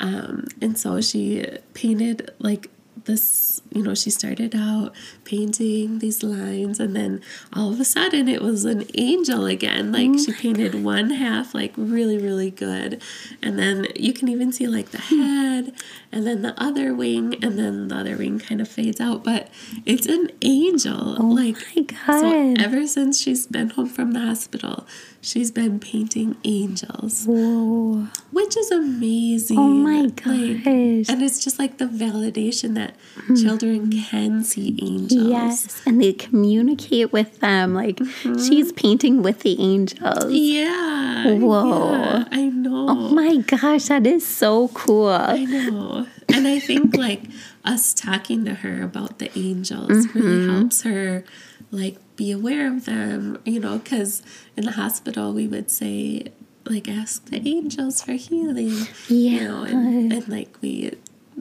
um, 0.00 0.46
and 0.60 0.78
so 0.78 1.00
she 1.00 1.46
painted 1.74 2.32
like 2.38 2.70
this, 3.04 3.60
you 3.72 3.82
know, 3.82 3.94
she 3.94 4.10
started 4.10 4.54
out 4.54 4.94
painting 5.24 5.98
these 5.98 6.22
lines 6.22 6.80
and 6.80 6.94
then 6.94 7.22
all 7.52 7.72
of 7.72 7.80
a 7.80 7.84
sudden 7.84 8.28
it 8.28 8.42
was 8.42 8.64
an 8.64 8.84
angel 8.94 9.46
again. 9.46 9.92
Like 9.92 10.10
oh 10.10 10.18
she 10.18 10.32
painted 10.32 10.82
one 10.82 11.10
half 11.10 11.54
like 11.54 11.72
really, 11.76 12.18
really 12.18 12.50
good. 12.50 13.02
And 13.42 13.58
then 13.58 13.86
you 13.96 14.12
can 14.12 14.28
even 14.28 14.52
see 14.52 14.66
like 14.66 14.90
the 14.90 15.00
hmm. 15.00 15.20
head 15.20 15.72
and 16.12 16.26
then 16.26 16.42
the 16.42 16.60
other 16.60 16.94
wing 16.94 17.42
and 17.42 17.58
then 17.58 17.88
the 17.88 17.96
other 17.96 18.16
wing 18.16 18.38
kind 18.38 18.60
of 18.60 18.68
fades 18.68 19.00
out. 19.00 19.24
But 19.24 19.48
it's 19.86 20.06
an 20.06 20.30
angel. 20.42 21.16
Oh 21.20 21.26
like 21.26 21.56
my 21.76 21.82
God. 21.82 22.20
so 22.20 22.30
God. 22.54 22.60
ever 22.60 22.86
since 22.86 23.20
she's 23.20 23.46
been 23.46 23.70
home 23.70 23.88
from 23.88 24.12
the 24.12 24.20
hospital, 24.20 24.86
she's 25.20 25.50
been 25.50 25.78
painting 25.80 26.36
angels 26.44 27.24
Whoa. 27.26 28.08
Which 28.40 28.56
is 28.56 28.70
amazing. 28.70 29.58
Oh 29.58 29.68
my 29.68 30.00
Like, 30.02 30.16
gosh. 30.16 31.08
and 31.08 31.22
it's 31.22 31.42
just 31.42 31.58
like 31.58 31.78
the 31.78 31.84
validation 31.86 32.74
that 32.74 32.94
children 33.40 33.90
can 33.92 34.42
see 34.44 34.78
angels. 34.82 35.28
Yes, 35.28 35.82
and 35.86 36.00
they 36.02 36.12
communicate 36.12 37.12
with 37.12 37.40
them. 37.40 37.74
Like 37.74 37.96
Mm-hmm. 38.00 38.38
she's 38.42 38.72
painting 38.72 39.22
with 39.22 39.40
the 39.40 39.60
angels. 39.60 40.32
Yeah. 40.32 41.34
Whoa. 41.34 41.92
yeah, 41.92 42.24
I 42.30 42.44
know. 42.48 42.86
Oh 42.88 43.08
my 43.14 43.36
gosh, 43.38 43.86
that 43.86 44.06
is 44.06 44.26
so 44.26 44.68
cool. 44.68 45.08
I 45.08 45.44
know. 45.44 46.06
And 46.32 46.46
I 46.46 46.58
think 46.60 46.96
like 46.96 47.22
us 47.64 47.92
talking 47.92 48.44
to 48.46 48.54
her 48.54 48.82
about 48.82 49.18
the 49.18 49.30
angels 49.38 50.06
really 50.14 50.38
Mm-hmm. 50.46 50.50
helps 50.50 50.82
her 50.82 51.24
like 51.70 51.96
be 52.16 52.30
aware 52.32 52.66
of 52.66 52.84
them, 52.86 53.38
you 53.44 53.60
know, 53.60 53.78
because 53.78 54.22
in 54.56 54.64
the 54.64 54.72
hospital 54.72 55.32
we 55.32 55.46
would 55.46 55.70
say 55.70 56.32
like 56.70 56.88
ask 56.88 57.24
the 57.26 57.46
angels 57.48 58.02
for 58.02 58.12
healing. 58.12 58.86
You 59.08 59.40
know, 59.48 59.62
and, 59.64 60.12
and 60.12 60.28
like 60.28 60.56
we 60.62 60.92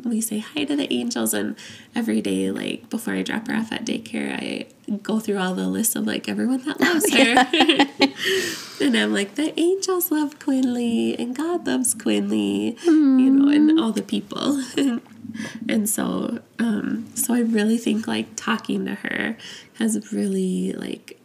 we 0.06 0.22
say 0.22 0.40
hi 0.40 0.64
to 0.64 0.76
the 0.76 0.92
angels 0.94 1.34
and 1.34 1.58
every 1.94 2.22
day 2.22 2.52
like 2.52 2.90
before 2.90 3.14
i 3.16 3.22
drop 3.22 3.46
her 3.48 3.56
off 3.56 3.72
at 3.72 3.86
daycare 3.86 4.34
i 4.34 4.66
go 5.04 5.20
through 5.20 5.38
all 5.38 5.54
the 5.54 5.68
lists 5.68 5.96
of 5.96 6.08
like 6.08 6.30
everyone 6.30 6.64
that 6.64 6.80
loves 6.80 7.12
her. 7.14 8.86
and 8.86 8.96
i'm 8.96 9.14
like 9.14 9.36
the 9.36 9.58
angels 9.60 10.12
love 10.12 10.40
Quinnley 10.40 11.18
and 11.20 11.36
god 11.36 11.68
loves 11.68 11.94
Quinnley. 11.96 12.82
You 12.86 13.30
know 13.30 13.50
and 13.50 13.80
all 13.80 13.92
the 13.92 14.04
people. 14.04 14.64
And 15.70 15.88
so 15.88 16.40
um 16.58 17.06
so 17.16 17.36
i 17.36 17.42
really 17.42 17.78
think 17.78 18.08
like 18.08 18.36
talking 18.36 18.86
to 18.86 18.96
her 18.96 19.38
has 19.78 20.12
really 20.12 20.74
like 20.74 21.19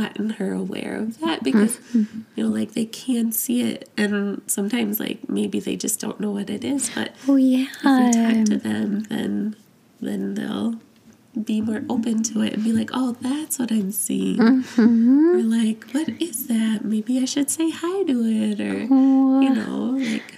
gotten 0.00 0.30
her 0.38 0.50
aware 0.52 0.94
of 1.04 1.18
that 1.24 1.38
because 1.48 1.74
Mm-hmm. 1.94 2.20
you 2.34 2.44
know 2.44 2.50
like 2.60 2.70
they 2.78 2.84
can 2.86 3.32
see 3.42 3.58
it 3.70 3.88
and 3.96 4.42
sometimes 4.46 4.94
like 5.04 5.18
maybe 5.38 5.58
they 5.66 5.76
just 5.86 5.96
don't 6.04 6.18
know 6.20 6.30
what 6.38 6.48
it 6.56 6.62
is 6.64 6.90
but 6.94 7.08
Oh 7.26 7.36
yeah. 7.36 7.66
if 7.82 7.82
we 7.84 8.06
talk 8.24 8.38
to 8.52 8.56
them 8.68 8.88
then 9.12 9.56
then 10.00 10.34
they'll 10.34 10.74
be 11.50 11.60
more 11.60 11.82
open 11.94 12.22
to 12.30 12.40
it 12.46 12.54
and 12.54 12.64
be 12.64 12.72
like 12.72 12.90
oh 12.94 13.10
that's 13.20 13.58
what 13.58 13.70
i'm 13.70 13.92
seeing 13.92 14.38
Mm-hmm. 14.38 15.36
or 15.36 15.42
like 15.58 15.80
what 15.92 16.08
is 16.28 16.46
that 16.48 16.84
maybe 16.84 17.18
i 17.20 17.24
should 17.24 17.50
say 17.50 17.68
hi 17.70 18.02
to 18.10 18.16
it 18.24 18.60
or 18.60 18.86
Oh. 18.90 19.40
you 19.44 19.50
know 19.60 19.78
like 20.12 20.34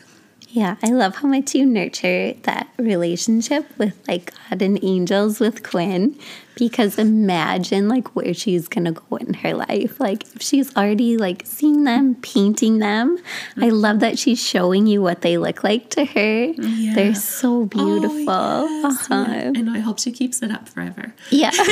Yeah, 0.50 0.76
I 0.82 0.88
love 1.02 1.16
how 1.20 1.28
much 1.28 1.54
you 1.54 1.66
nurture 1.66 2.32
that 2.48 2.68
relationship 2.78 3.64
with 3.76 3.94
like 4.08 4.32
God 4.48 4.62
and 4.62 4.78
angels 4.82 5.40
with 5.44 5.62
Quinn 5.62 6.16
because 6.58 6.98
imagine 6.98 7.88
like 7.88 8.14
where 8.16 8.34
she's 8.34 8.68
gonna 8.68 8.92
go 8.92 9.16
in 9.16 9.34
her 9.34 9.54
life. 9.54 10.00
Like 10.00 10.24
if 10.34 10.42
she's 10.42 10.74
already 10.76 11.16
like 11.16 11.42
seeing 11.46 11.84
them, 11.84 12.16
painting 12.16 12.78
them. 12.78 13.18
I 13.56 13.68
love 13.70 14.00
that 14.00 14.18
she's 14.18 14.42
showing 14.44 14.86
you 14.86 15.00
what 15.00 15.22
they 15.22 15.38
look 15.38 15.62
like 15.64 15.90
to 15.90 16.04
her. 16.04 16.44
Yeah. 16.46 16.94
They're 16.94 17.14
so 17.14 17.64
beautiful. 17.66 18.24
Oh, 18.28 18.68
yes, 18.82 19.10
Uh-huh. 19.10 19.52
yeah. 19.54 19.72
I 19.72 19.78
hope 19.78 19.98
she 19.98 20.10
keeps 20.12 20.42
it 20.42 20.50
up 20.50 20.68
forever. 20.68 21.14
Yeah. 21.30 21.50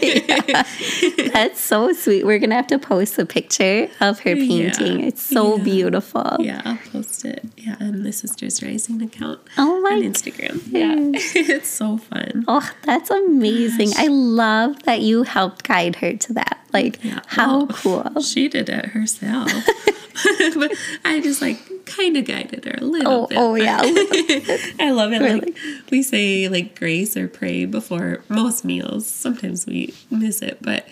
Yeah. 0.00 0.62
That's 1.32 1.60
so 1.60 1.92
sweet. 1.92 2.24
We're 2.24 2.38
going 2.38 2.50
to 2.50 2.56
have 2.56 2.66
to 2.68 2.78
post 2.78 3.18
a 3.18 3.26
picture 3.26 3.88
of 4.00 4.20
her 4.20 4.34
painting. 4.34 5.00
It's 5.04 5.22
so 5.22 5.58
beautiful. 5.58 6.36
Yeah, 6.40 6.62
I'll 6.64 6.78
post 6.92 7.24
it. 7.24 7.44
Yeah, 7.56 7.76
on 7.80 8.02
the 8.02 8.12
Sisters 8.12 8.62
Rising 8.62 9.02
account 9.02 9.40
Oh 9.58 9.80
my 9.82 9.92
on 9.92 10.02
Instagram. 10.02 10.60
Yeah, 10.68 10.94
it's 11.54 11.68
so 11.68 11.98
fun. 11.98 12.44
Oh, 12.48 12.68
that's 12.82 13.10
amazing. 13.10 13.90
I 13.96 14.08
love 14.30 14.82
that 14.84 15.00
you 15.00 15.24
helped 15.24 15.64
guide 15.66 15.96
her 15.96 16.14
to 16.14 16.32
that. 16.34 16.58
Like, 16.72 17.02
Yeah. 17.02 17.20
how 17.26 17.64
Well, 17.64 17.66
cool. 17.68 18.22
She 18.22 18.48
did 18.48 18.68
it 18.68 18.86
herself, 18.86 19.50
but 20.54 20.72
I 21.04 21.20
just 21.20 21.42
like 21.42 21.58
kind 21.86 22.16
of 22.16 22.24
guided 22.24 22.64
her 22.64 22.76
a 22.78 22.84
little 22.84 23.12
Oh, 23.12 23.26
bit. 23.26 23.38
oh 23.38 23.54
yeah. 23.56 23.80
I 24.78 24.90
love 24.92 25.12
it. 25.12 25.20
Really? 25.20 25.40
Like 25.40 25.56
we 25.90 26.02
say 26.02 26.48
like 26.48 26.78
grace 26.78 27.16
or 27.16 27.26
pray 27.26 27.64
before 27.64 28.22
most 28.28 28.64
meals. 28.64 29.06
Sometimes 29.06 29.66
we 29.66 29.92
miss 30.10 30.42
it, 30.42 30.58
but 30.62 30.86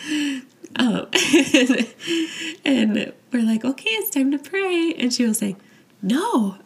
um, 0.76 1.07
and 2.64 3.12
we're 3.33 3.42
like, 3.42 3.64
okay, 3.64 3.90
it's 3.90 4.11
time 4.11 4.30
to 4.33 4.38
pray, 4.38 4.95
and 4.99 5.12
she 5.12 5.25
will 5.25 5.35
say, 5.35 5.57
no. 6.02 6.57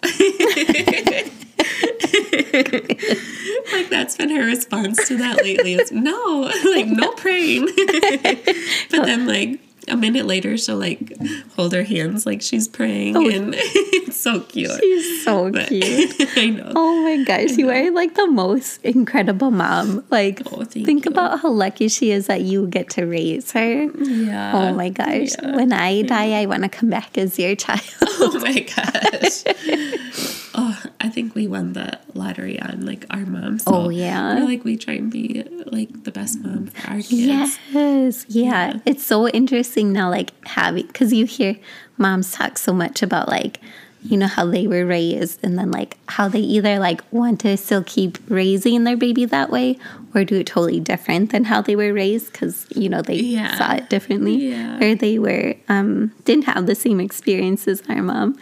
like 3.73 3.89
that's 3.91 4.17
been 4.17 4.31
her 4.31 4.45
response 4.45 5.07
to 5.09 5.17
that 5.19 5.39
lately. 5.43 5.75
Is 5.75 5.93
no, 5.93 6.41
like 6.75 6.87
no 6.87 7.13
praying. 7.13 7.67
but 8.91 9.05
then 9.05 9.27
like 9.27 9.61
a 9.89 9.97
minute 9.97 10.27
later, 10.27 10.57
she'll 10.57 10.77
like 10.77 11.13
hold 11.57 11.73
her 11.73 11.83
hands 11.83 12.25
like 12.27 12.41
she's 12.43 12.69
praying, 12.69 13.17
oh. 13.17 13.29
and 13.29 13.55
it's 13.57 14.17
so 14.17 14.41
cute. 14.41 14.71
She's 14.81 15.25
so 15.25 15.51
But- 15.51 15.69
cute. 15.69 16.15
I 16.37 16.51
know. 16.51 16.73
Oh 16.77 17.03
my 17.03 17.25
gosh, 17.25 17.57
you 17.57 17.69
are 17.71 17.91
like 17.91 18.15
the 18.15 18.27
most 18.29 18.81
incredible 18.85 19.51
mom. 19.51 20.05
Like, 20.11 20.41
Oh, 20.53 20.65
think 20.65 21.05
you. 21.05 21.11
about 21.11 21.41
how 21.41 21.51
lucky 21.51 21.89
she 21.89 22.11
is 22.13 22.27
that 22.29 22.43
you 22.43 22.69
get 22.69 22.91
to 22.91 23.05
raise 23.07 23.51
her. 23.53 23.85
Yeah. 23.85 24.53
Oh 24.55 24.73
my 24.75 24.89
gosh. 24.89 25.31
yeah. 25.43 25.57
When 25.57 25.73
I 25.73 26.03
die, 26.03 26.41
I 26.43 26.47
want 26.47 26.63
to 26.63 26.69
come 26.69 26.91
back 26.91 27.19
as 27.19 27.39
your 27.39 27.57
child. 27.57 27.81
Oh 28.03 28.39
my 28.41 28.61
gosh. 28.61 30.39
Oh, 30.55 30.83
I 31.01 31.09
think 31.09 31.35
we 31.35 31.47
won 31.47 31.73
the 31.73 31.99
lottery 32.15 32.61
on 32.61 32.85
like 32.87 33.07
our 33.11 33.25
mom. 33.25 33.59
So 33.59 33.75
Oh, 33.75 33.89
yeah? 33.89 34.37
Feel 34.37 34.45
like 34.47 34.65
we 34.65 34.77
try 34.77 34.95
and 34.95 35.11
be 35.11 35.45
like 35.67 36.05
the 36.05 36.11
best 36.13 36.41
mom 36.41 36.67
for 36.67 36.91
our 36.91 36.97
kids. 36.97 37.13
Yes, 37.73 38.27
yeah. 38.29 38.79
It's 38.85 39.05
so 39.05 39.29
interesting 39.29 39.93
now, 39.93 40.11
like 40.11 40.33
having, 40.47 40.87
because 40.87 41.13
you 41.13 41.27
hear 41.27 41.57
moms 41.99 42.33
talk 42.33 42.59
so 42.59 42.73
much 42.73 43.03
about 43.03 43.29
like, 43.29 43.61
you 44.05 44.17
know, 44.17 44.27
how 44.27 44.45
they 44.47 44.67
were 44.67 44.85
raised 44.85 45.39
and 45.45 45.57
then 45.57 45.71
like 45.71 45.97
how 46.09 46.27
they 46.29 46.41
either 46.41 46.79
like 46.81 47.01
want 47.13 47.41
to 47.41 47.57
still 47.57 47.85
keep 47.85 48.19
raising 48.29 48.83
their 48.83 48.97
baby 48.97 49.25
that 49.27 49.49
way 49.49 49.79
or 50.13 50.25
do 50.25 50.35
it 50.41 50.47
totally 50.49 50.81
different 50.81 51.31
than 51.31 51.45
how 51.45 51.63
they 51.63 51.77
were 51.77 51.93
raised 51.93 52.33
because, 52.33 52.67
you 52.75 52.89
know, 52.89 53.01
they 53.01 53.15
Yeah. 53.15 53.57
saw 53.57 53.75
it 53.75 53.89
differently 53.89 54.49
Yeah. 54.51 54.83
or 54.85 54.95
they 54.97 55.19
were, 55.21 55.55
um, 55.69 56.13
didn't 56.25 56.45
have 56.47 56.67
the 56.67 56.75
same 56.75 56.99
experience 57.01 57.69
as 57.69 57.83
our 57.89 58.03
mom. 58.03 58.37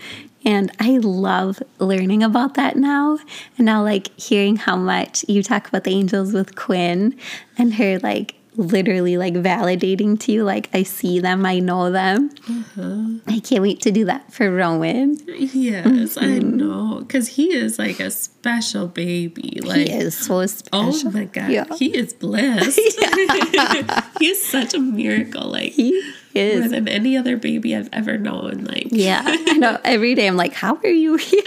And 0.45 0.73
I 0.81 0.99
love 0.99 1.63
learning 1.79 2.23
about 2.23 2.55
that 2.55 2.77
now. 2.77 3.19
And 3.59 3.67
now, 3.67 3.83
like, 3.83 4.19
hearing 4.19 4.57
how 4.57 4.77
much 4.77 5.25
you 5.29 5.43
talk 5.43 5.69
about 5.69 5.85
the 5.85 5.91
angels 5.91 6.33
with 6.33 6.57
Quinn 6.57 7.19
and 7.59 7.75
her, 7.75 7.99
like, 7.99 8.37
literally, 8.57 9.19
like, 9.19 9.35
validating 9.35 10.19
to 10.21 10.33
you, 10.33 10.45
like, 10.45 10.71
I 10.73 10.83
see 10.83 11.21
them, 11.21 11.45
I 11.45 11.59
know 11.59 11.91
them. 11.91 12.31
Mm-hmm. 12.31 13.19
I 13.27 13.41
can't 13.41 13.63
wait 13.63 13.81
to 13.83 13.91
do 13.91 14.07
that 14.07 14.33
for 14.33 14.51
Rowan. 14.51 15.19
Yes, 15.27 16.17
I 16.17 16.23
mm-hmm. 16.23 16.57
know. 16.57 16.99
Because 17.01 17.29
he 17.29 17.53
is 17.53 17.79
like 17.79 18.01
a 18.01 18.11
special 18.11 18.87
baby. 18.87 19.61
Like, 19.63 19.89
he 19.89 19.93
is 19.93 20.17
so 20.17 20.41
oh 20.41 20.47
special 20.47 21.09
oh 21.09 21.11
my 21.11 21.25
God. 21.25 21.51
Yeah. 21.51 21.65
He 21.77 21.97
is 21.97 22.15
blessed. 22.15 22.77
he 24.19 24.29
is 24.29 24.43
such 24.43 24.75
a 24.75 24.79
miracle. 24.79 25.49
Like, 25.49 25.73
He 25.73 26.13
more 26.35 26.45
is. 26.45 26.71
than 26.71 26.89
any 26.89 27.17
other 27.17 27.37
baby 27.37 27.75
I've 27.75 27.89
ever 27.93 28.19
known. 28.19 28.65
Like, 28.65 28.89
Yeah, 28.91 29.23
I 29.25 29.57
know. 29.59 29.79
Every 29.85 30.15
day 30.15 30.27
I'm 30.27 30.37
like, 30.37 30.53
how 30.53 30.77
are 30.83 30.89
you 30.89 31.17
here? 31.17 31.43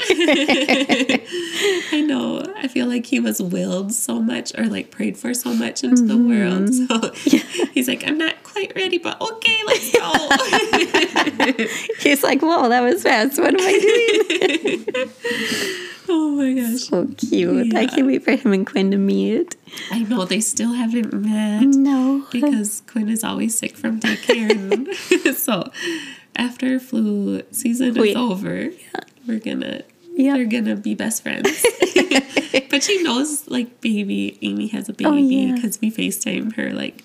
I 1.92 2.04
know. 2.06 2.46
I 2.58 2.68
feel 2.68 2.88
like 2.88 3.06
he 3.06 3.20
was 3.20 3.42
willed 3.42 3.94
so 3.94 4.20
much 4.20 4.58
or 4.58 4.66
like 4.66 4.92
prayed 4.92 5.18
for 5.18 5.34
so 5.34 5.54
much 5.54 5.84
into 5.84 6.04
the 6.04 6.18
world. 6.18 6.70
Mm-hmm. 6.70 6.88
So 6.88 7.68
he's 7.72 7.88
like, 7.88 8.06
I'm 8.08 8.18
not 8.18 8.44
quite 8.44 8.74
ready, 8.76 8.98
but 8.98 9.20
okay, 9.22 9.60
let's 9.66 9.92
go. 9.92 10.12
He's 12.00 12.24
like, 12.24 12.42
whoa, 12.42 12.70
that 12.70 12.82
was 12.82 13.04
fast. 13.04 13.40
What 13.40 13.54
am 13.54 13.62
I 13.62 14.84
doing? 14.86 15.80
oh 16.34 16.38
my 16.38 16.54
gosh. 16.54 16.82
So 16.82 17.08
cute. 17.18 17.76
I 17.76 17.86
can't 17.86 18.08
wait 18.08 18.24
for 18.24 18.32
him 18.36 18.54
and 18.54 18.66
Quinn 18.66 18.92
to 18.92 18.98
meet. 18.98 19.56
I 19.92 20.00
know 20.04 20.26
they 20.26 20.42
still 20.42 20.74
haven't 20.74 21.14
met 21.14 21.64
No. 21.64 22.26
because 22.32 22.82
Quinn 22.88 23.10
is 23.10 23.24
always 23.24 23.58
sick 23.58 23.78
from 23.78 24.00
daycare. 24.00 24.94
So 25.36 25.70
after 26.36 26.80
flu 26.80 27.42
season 27.52 27.94
Wait. 27.96 28.12
is 28.12 28.16
over, 28.16 28.70
we're 29.28 29.40
gonna 29.40 29.82
Yeah. 30.16 30.34
they're 30.36 30.46
gonna 30.46 30.76
be 30.76 30.96
best 30.96 31.22
friends. 31.24 31.50
but 32.70 32.84
she 32.84 33.02
knows 33.04 33.48
like 33.48 33.82
baby 33.82 34.38
Amy 34.42 34.68
has 34.68 34.90
a 34.90 34.94
baby 34.94 35.10
Oh, 35.10 35.16
yeah. 35.18 35.54
because 35.56 35.80
we 35.82 35.92
FaceTime 35.92 36.56
her 36.56 36.72
like 36.72 37.04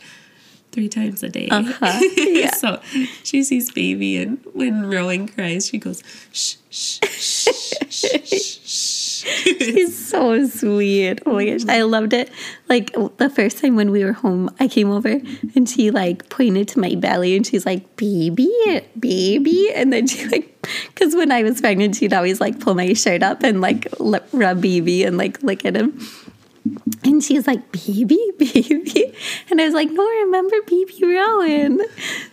three 0.72 0.88
times 0.88 1.22
a 1.22 1.28
day. 1.28 1.48
Uh-huh. 1.48 2.00
Yeah. 2.16 2.52
so 2.54 2.80
she 3.24 3.42
sees 3.42 3.70
baby 3.72 4.16
and 4.18 4.38
when 4.52 4.86
Rowan 4.88 5.26
cries, 5.28 5.66
she 5.66 5.78
goes 5.78 6.02
shh 6.32 6.56
shh 6.70 6.98
shh 7.02 7.48
shh 7.90 8.04
shh. 8.24 8.58
shh. 8.64 8.97
He's 9.44 9.96
so 9.96 10.46
sweet. 10.46 11.20
Oh 11.26 11.35
my 11.35 11.46
gosh. 11.46 11.66
I 11.68 11.83
loved 11.83 12.12
it. 12.12 12.31
Like 12.68 12.92
the 13.16 13.31
first 13.31 13.59
time 13.59 13.76
when 13.76 13.90
we 13.90 14.04
were 14.04 14.12
home, 14.12 14.50
I 14.61 14.68
came 14.68 14.90
over 14.90 15.20
and 15.54 15.68
she 15.68 15.90
like 15.90 16.28
pointed 16.28 16.68
to 16.68 16.81
my 16.81 16.94
belly 16.94 17.37
and 17.37 17.46
she's 17.46 17.66
like, 17.66 17.96
baby, 17.96 18.50
baby. 18.98 19.70
And 19.74 19.92
then 19.92 20.07
she 20.07 20.26
like, 20.28 20.66
because 20.88 21.14
when 21.14 21.33
I 21.33 21.42
was 21.42 21.61
pregnant, 21.61 21.96
she'd 21.96 22.12
always 22.12 22.40
like 22.40 22.61
pull 22.61 22.74
my 22.74 22.92
shirt 22.92 23.22
up 23.22 23.42
and 23.42 23.61
like 23.61 23.88
rub 23.98 24.61
baby 24.61 25.04
and 25.04 25.16
like 25.16 25.42
look 25.42 25.64
at 25.64 25.76
him. 25.76 25.98
And 27.04 27.22
she's 27.22 27.46
like, 27.46 27.72
baby, 27.72 28.18
baby. 28.38 29.14
And 29.50 29.61
I 29.61 29.64
was 29.64 29.74
like, 29.74 29.90
no, 29.90 30.04
remember 30.04 30.57
baby 30.66 30.98
Rowan. 31.02 31.81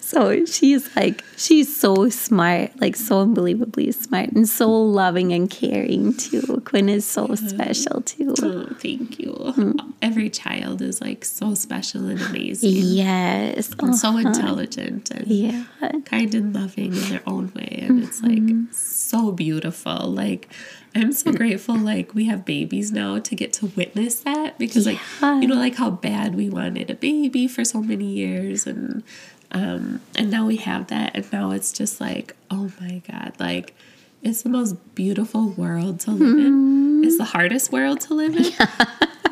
So 0.06 0.46
she's 0.46 0.96
like, 0.96 1.24
she's 1.36 1.76
so 1.76 2.10
smart, 2.10 2.80
like 2.80 2.96
so 2.96 3.22
unbelievably 3.22 3.92
smart 3.94 4.30
and 4.34 4.48
so 4.48 4.70
loving 4.72 5.34
and 5.34 5.50
caring 5.50 6.16
too. 6.16 6.62
Quinn 6.64 6.90
is 6.90 7.06
so 7.06 7.34
special 7.34 8.02
too. 8.02 8.36
Oh, 8.40 8.68
thank 8.80 9.18
you. 9.20 9.34
Mm. 9.34 9.94
Every 10.04 10.30
child 10.30 10.84
is 10.84 11.02
like 11.02 11.26
so 11.26 11.56
special 11.56 12.06
and 12.08 12.22
amazing. 12.22 12.70
Yes. 12.72 13.72
and 13.80 13.96
so 13.96 14.10
uh-huh. 14.10 14.20
intelligent 14.20 15.10
and 15.10 15.26
Yeah. 15.28 15.64
kind 16.06 16.36
and 16.36 16.54
loving 16.54 16.94
in 16.96 17.10
their 17.10 17.24
own 17.26 17.52
way 17.56 17.80
and 17.88 18.04
it's 18.04 18.22
like 18.22 18.34
Mm-hmm. 18.36 18.72
so 18.72 19.32
beautiful 19.32 20.10
like 20.12 20.50
i'm 20.94 21.12
so 21.14 21.32
grateful 21.32 21.76
like 21.78 22.14
we 22.14 22.26
have 22.26 22.44
babies 22.46 22.92
now 22.92 23.18
to 23.20 23.34
get 23.36 23.54
to 23.54 23.68
witness 23.78 24.20
that 24.22 24.58
because 24.60 24.86
like 24.86 25.00
you 25.22 25.48
know 25.48 25.56
like 25.56 25.76
how 25.76 25.90
bad 25.90 26.36
we 26.36 26.50
wanted 26.50 26.90
a 26.92 26.96
baby 26.96 27.48
for 27.48 27.64
so 27.64 27.82
many 27.82 28.06
years 28.06 28.68
and 28.68 29.04
um 29.52 30.02
and 30.16 30.30
now 30.32 30.46
we 30.46 30.58
have 30.58 30.88
that 30.88 31.16
and 31.16 31.32
now 31.32 31.52
it's 31.52 31.72
just 31.72 32.02
like 32.02 32.36
oh 32.52 32.72
my 32.82 33.02
god 33.10 33.34
like 33.40 33.74
it's 34.22 34.42
the 34.42 34.50
most 34.50 34.76
beautiful 34.96 35.50
world 35.52 36.00
to 36.00 36.10
live 36.12 36.40
in. 36.40 37.04
It's 37.04 37.20
the 37.20 37.26
hardest 37.26 37.72
world 37.72 38.02
to 38.02 38.16
live 38.16 38.36
in. 38.36 38.44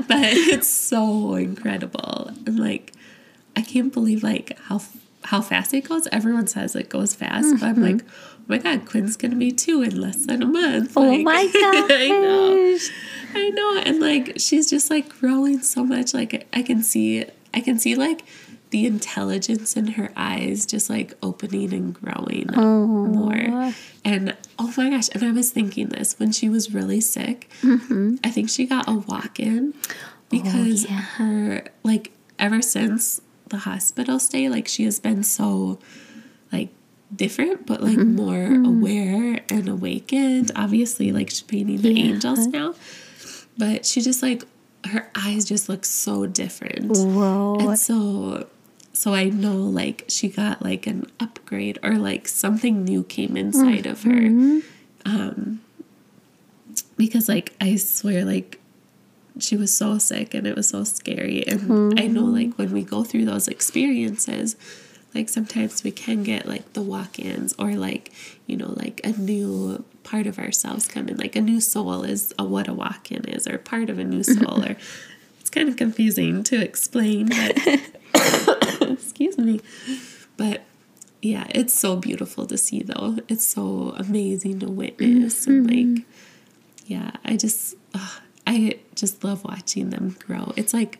but 0.08 0.19
it's 0.21 0.67
so 0.69 1.34
incredible. 1.34 2.30
And 2.45 2.60
like 2.60 2.93
I 3.56 3.62
can't 3.63 3.91
believe 3.91 4.21
like 4.21 4.56
how 4.65 4.82
how 5.23 5.41
fast 5.41 5.73
it 5.73 5.89
goes. 5.89 6.08
Everyone 6.12 6.45
says 6.45 6.76
it 6.76 6.89
goes 6.89 7.15
fast, 7.15 7.60
but 7.60 7.65
I'm 7.69 7.82
like, 7.82 8.04
oh 8.04 8.41
my 8.47 8.60
god, 8.60 8.86
Quinn's 8.86 9.17
gonna 9.17 9.36
be 9.36 9.52
two 9.52 9.82
in 9.82 9.99
less 9.99 10.28
than 10.28 10.43
a 10.43 10.45
month. 10.45 10.93
Oh 10.95 11.02
Like, 11.02 11.23
my 11.23 11.43
gosh. 11.52 11.89
I 11.91 12.10
know. 12.10 12.78
I 13.34 13.49
know. 13.49 13.82
And 13.84 13.99
like 13.99 14.34
she's 14.38 14.69
just 14.69 14.91
like 14.91 15.10
growing 15.10 15.63
so 15.63 15.84
much. 15.84 16.13
Like 16.13 16.45
I 16.54 16.62
can 16.62 16.84
see 16.84 17.26
I 17.52 17.62
can 17.62 17.80
see 17.80 17.95
like 17.95 18.23
the 18.74 18.88
intelligence 18.88 19.78
in 19.78 19.86
her 19.86 20.12
eyes 20.16 20.66
just 20.66 20.90
like 20.90 21.14
opening 21.22 21.72
and 21.74 21.94
growing 21.94 22.50
oh. 22.56 22.88
more. 22.88 23.72
And 24.04 24.36
oh 24.58 24.74
my 24.76 24.90
gosh, 24.90 25.10
and 25.14 25.24
I 25.24 25.32
was 25.32 25.52
thinking 25.52 25.90
this 25.90 26.18
when 26.18 26.32
she 26.32 26.50
was 26.50 26.74
really 26.74 27.00
sick. 27.00 27.52
Mm-hmm. 27.62 28.16
I 28.24 28.32
think 28.32 28.50
she 28.50 28.66
got 28.66 28.90
a 28.90 28.94
walk 28.94 29.40
in 29.40 29.76
oh, 29.76 29.94
because 30.28 30.86
yeah. 30.86 31.02
her 31.02 31.66
like 31.84 32.14
ever 32.40 32.64
since 32.64 33.22
the 33.50 33.58
hospital 33.58 34.18
stay, 34.18 34.50
like 34.50 34.68
she 34.68 34.86
has 34.86 35.00
been 35.00 35.22
so 35.24 35.78
like 36.52 36.70
different 37.16 37.68
but 37.68 37.84
like 37.84 37.96
mm-hmm. 37.96 38.16
more 38.16 38.34
mm-hmm. 38.34 38.66
aware 38.66 39.40
and 39.50 39.70
awakened. 39.70 40.52
Obviously, 40.56 41.12
like 41.12 41.30
she's 41.30 41.44
painting 41.44 41.80
the 41.84 41.94
Yeah. 41.94 42.06
angels 42.06 42.48
now. 42.48 42.74
But 43.56 43.86
she 43.86 44.02
just 44.02 44.24
like 44.24 44.46
her 44.88 45.12
eyes 45.16 45.46
just 45.46 45.70
look 45.70 45.86
so 45.86 46.26
different. 46.26 46.98
Whoa. 46.98 47.58
And 47.60 47.78
so 47.78 48.48
so 48.94 49.14
I 49.14 49.26
know 49.26 49.58
like 49.58 50.06
she 50.08 50.30
got 50.30 50.62
like 50.62 50.88
an 50.88 51.12
upgrade 51.20 51.80
or 51.84 51.96
like 51.96 52.28
something 52.28 52.84
new 52.84 53.04
came 53.04 53.32
mm. 53.32 53.38
inside 53.38 53.86
of 53.86 54.04
her. 54.04 54.12
Mm-hmm. 54.12 54.60
Um 55.06 55.62
because 56.96 57.28
like 57.28 57.54
I 57.60 57.76
swear 57.76 58.24
like 58.24 58.60
she 59.40 59.58
was 59.58 59.76
so 59.76 59.98
sick 59.98 60.36
and 60.36 60.46
it 60.46 60.56
was 60.56 60.70
so 60.70 60.84
scary. 60.84 61.46
And 61.48 62.00
I 62.00 62.06
know 62.06 62.24
mm-hmm. 62.24 62.50
like 62.50 62.58
when 62.58 62.72
we 62.72 62.84
go 62.84 63.04
through 63.04 63.26
those 63.26 63.48
experiences 63.48 64.56
like 65.14 65.30
sometimes 65.30 65.84
we 65.84 65.92
can 65.92 66.24
get 66.24 66.48
like 66.48 66.74
the 66.74 66.82
walk-ins 66.82 67.54
or 67.60 67.74
like 67.74 68.12
you 68.48 68.58
know 68.58 68.74
like 68.76 69.00
a 69.04 69.12
new 69.12 69.84
part 70.04 70.28
of 70.28 70.40
ourselves 70.40 70.88
come 70.88 71.08
in. 71.08 71.18
Like 71.18 71.36
a 71.36 71.42
new 71.42 71.62
soul 71.62 72.04
is 72.04 72.34
a, 72.38 72.44
what 72.44 72.68
a 72.68 72.74
walk-in 72.74 73.26
is 73.26 73.48
or 73.48 73.58
part 73.58 73.90
of 73.90 74.00
a 74.00 74.04
new 74.04 74.24
soul 74.24 74.64
or 74.66 74.76
it's 75.40 75.50
kind 75.50 75.70
of 75.70 75.78
confusing 75.78 76.44
to 76.44 76.62
explain 76.62 77.30
but 77.30 77.58
excuse 78.91 79.38
me 79.38 79.60
but 80.38 80.63
yeah 81.22 81.46
it's 81.50 81.74
so 81.74 81.96
beautiful 81.96 82.46
to 82.46 82.58
see 82.58 82.82
though 82.84 83.17
it's 83.28 83.46
so 83.46 83.93
amazing 83.98 84.60
to 84.60 84.67
witness 84.67 85.48
and 85.48 85.67
mm-hmm. 85.69 85.96
like 85.96 86.06
yeah 86.86 87.12
i 87.24 87.38
just 87.38 87.76
i 88.48 88.78
just 88.96 89.24
love 89.24 89.43
watching 89.43 89.89
them 89.89 90.15
grow 90.26 90.52
it's 90.56 90.74
like 90.74 91.00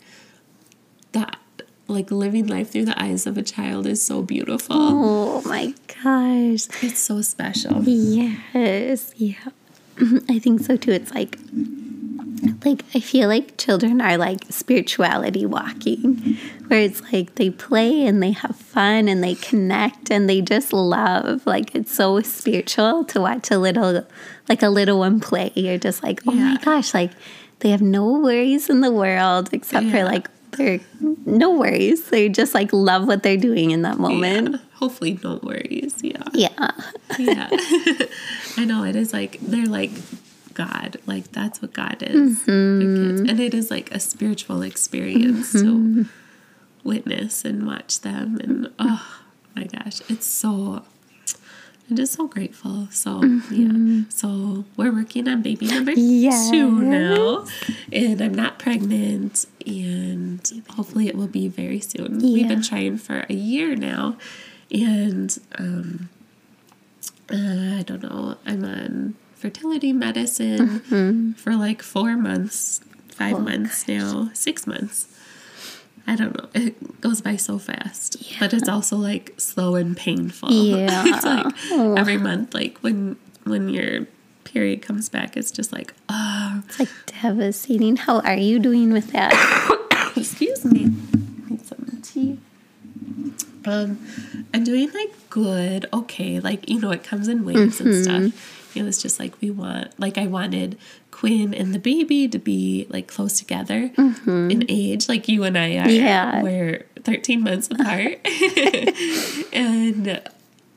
that 1.12 1.38
like 1.88 2.10
living 2.12 2.48
life 2.48 2.72
through 2.72 2.86
the 2.86 3.02
eyes 3.02 3.28
of 3.28 3.38
a 3.38 3.44
child 3.44 3.86
is 3.86 4.02
so 4.04 4.22
beautiful 4.22 4.76
Oh 4.80 5.42
my 5.46 5.74
gosh. 5.88 6.68
it's 6.82 7.00
so 7.00 7.22
special 7.22 7.84
Yes. 7.84 9.14
Yeah. 9.18 9.36
I 10.30 10.40
think 10.40 10.62
so 10.62 10.76
too. 10.78 10.92
It's 10.92 11.14
like 11.14 11.38
like 12.66 12.84
I 12.94 13.00
feel 13.00 13.28
like 13.28 13.58
children 13.58 14.02
are 14.02 14.18
like 14.18 14.40
spirituality 14.50 15.46
walking 15.46 16.38
where 16.68 16.80
it's 16.80 17.02
like 17.14 17.36
they 17.36 17.50
play 17.50 18.06
and 18.06 18.22
they 18.22 18.32
have 18.32 18.56
fun 18.56 19.08
and 19.08 19.24
they 19.24 19.36
connect 19.36 20.12
and 20.12 20.30
they 20.30 20.42
just 20.42 20.74
love. 20.74 21.46
Like 21.46 21.76
it's 21.76 21.94
so 21.94 22.20
spiritual 22.22 23.06
to 23.06 23.22
watch 23.22 23.52
a 23.52 23.58
little 23.58 24.06
like 24.50 24.64
a 24.64 24.70
little 24.70 25.00
one 25.00 25.20
play. 25.20 25.52
You're 25.56 25.78
just 25.78 26.04
like 26.04 26.22
oh 26.28 26.32
my 26.32 26.58
gosh 26.64 26.94
like 26.94 27.12
they 27.60 27.70
have 27.70 27.82
no 27.82 28.20
worries 28.20 28.70
in 28.70 28.82
the 28.82 28.92
world 28.92 29.50
except 29.54 29.88
for 29.90 30.04
like 30.04 30.30
they're 30.52 30.80
no 31.00 31.52
worries. 31.52 32.10
They 32.10 32.30
just 32.30 32.54
like 32.54 32.72
love 32.72 33.08
what 33.08 33.24
they're 33.24 33.38
doing 33.38 33.72
in 33.72 33.82
that 33.84 33.98
moment. 33.98 34.52
Yeah. 34.52 34.58
hopefully 34.74 35.20
no 35.24 35.40
worries. 35.42 35.96
Yeah. 36.02 36.24
Yeah, 36.34 36.72
yeah. 37.18 37.50
I 38.58 38.66
know. 38.66 38.84
It 38.84 38.96
is 38.96 39.14
like 39.14 39.40
they're 39.42 39.66
like 39.66 39.92
god. 40.54 40.98
Like 41.06 41.32
that's 41.32 41.62
what 41.62 41.74
god 41.74 41.98
is. 42.02 42.40
Kids. 42.44 43.22
And 43.30 43.40
it 43.40 43.54
is 43.54 43.70
like 43.72 43.92
a 43.92 44.00
spiritual 44.00 44.62
experience 44.62 45.52
to 45.54 46.06
witness 46.84 47.46
and 47.46 47.66
watch 47.66 48.02
them. 48.02 48.40
And 48.44 48.72
oh 48.80 49.06
my 49.56 49.66
gosh 49.66 50.02
it's 50.10 50.26
so 50.26 50.84
i'm 51.90 51.96
just 51.98 52.14
so 52.14 52.28
grateful. 52.28 52.88
So 52.92 53.22
yeah. 53.52 54.04
So 54.10 54.66
we're 54.78 54.92
working 54.94 55.28
on 55.28 55.42
baby 55.42 55.68
number 55.68 55.92
Yes. 55.92 56.50
two 56.50 56.70
now. 56.82 57.46
And 57.92 58.22
i'm 58.22 58.34
not 58.34 58.58
pregnant. 58.60 59.46
And 59.66 60.64
hopefully 60.72 61.08
it 61.08 61.16
will 61.16 61.28
be 61.28 61.48
very 61.48 61.80
soon. 61.80 62.20
We've 62.20 62.48
been 62.48 62.62
trying 62.64 62.98
for 62.98 63.26
a 63.30 63.34
year 63.34 63.76
now. 63.76 64.18
And 64.72 65.38
um 65.58 66.10
uh, 67.32 67.78
I 67.80 67.84
don't 67.86 68.04
know. 68.04 68.38
I'm 68.46 68.64
on 68.66 69.16
fertility 69.48 69.92
medicine 69.92 71.34
for 71.36 71.54
like 71.56 71.82
four 71.82 72.16
months, 72.16 72.80
five 73.10 73.36
Oh, 73.36 73.40
months 73.40 73.86
now, 73.90 74.30
six 74.34 74.66
months. 74.66 75.08
I 76.08 76.16
don't 76.16 76.34
know. 76.38 76.48
It 76.54 77.02
goes 77.02 77.20
by 77.20 77.36
so 77.36 77.60
fast, 77.60 78.24
but 78.40 78.54
it's 78.54 78.70
also 78.70 78.96
like 78.96 79.34
slow 79.38 79.76
and 79.76 79.98
painful. 79.98 80.50
Yeah. 80.54 81.04
it's 81.06 81.26
like 81.26 81.98
every 82.00 82.18
month, 82.18 82.54
like 82.54 82.78
when 82.80 83.18
when 83.44 83.68
your 83.68 84.08
period 84.46 84.82
comes 84.82 85.10
back, 85.10 85.36
it's 85.36 85.52
just 85.52 85.74
like, 85.74 85.94
oh, 86.08 86.62
It's 86.66 86.80
like 86.80 86.90
devastating. 87.22 87.98
How 87.98 88.22
are 88.22 88.38
you 88.38 88.60
doing 88.60 88.94
with 88.94 89.12
that? 89.12 89.34
excuse 90.16 90.64
me. 90.64 90.88
Need 91.50 91.66
some 91.66 92.00
tea. 92.02 92.40
Um, 93.66 94.00
I'm 94.54 94.64
doing 94.64 94.90
like 94.94 95.12
good, 95.30 95.86
okay. 95.94 96.40
Like 96.40 96.70
you 96.70 96.80
know, 96.80 96.92
it 96.92 97.04
comes 97.04 97.28
in 97.28 97.44
waves 97.44 97.82
and 97.82 97.90
Mm-hmm. 97.90 98.28
stuff. 98.30 98.60
It 98.76 98.84
was 98.84 99.02
just 99.02 99.20
like 99.20 99.40
we 99.42 99.52
want, 99.52 99.98
like 100.00 100.18
I 100.18 100.28
wanted 100.28 100.78
Quinn 101.12 101.54
and 101.54 101.74
the 101.74 101.80
baby 101.80 102.28
to 102.28 102.40
be 102.40 102.88
like 102.90 103.08
close 103.08 103.38
together 103.40 103.92
in 103.98 104.66
age, 104.70 105.08
like 105.08 105.28
you 105.28 105.44
and 105.44 105.58
I 105.58 105.78
are. 105.78 105.86
Mm-hmm. 105.88 105.92
Yeah. 106.06 106.42
we're 106.44 106.86
13 107.04 107.42
months 107.44 107.68
apart, 107.72 108.20
and 109.54 110.22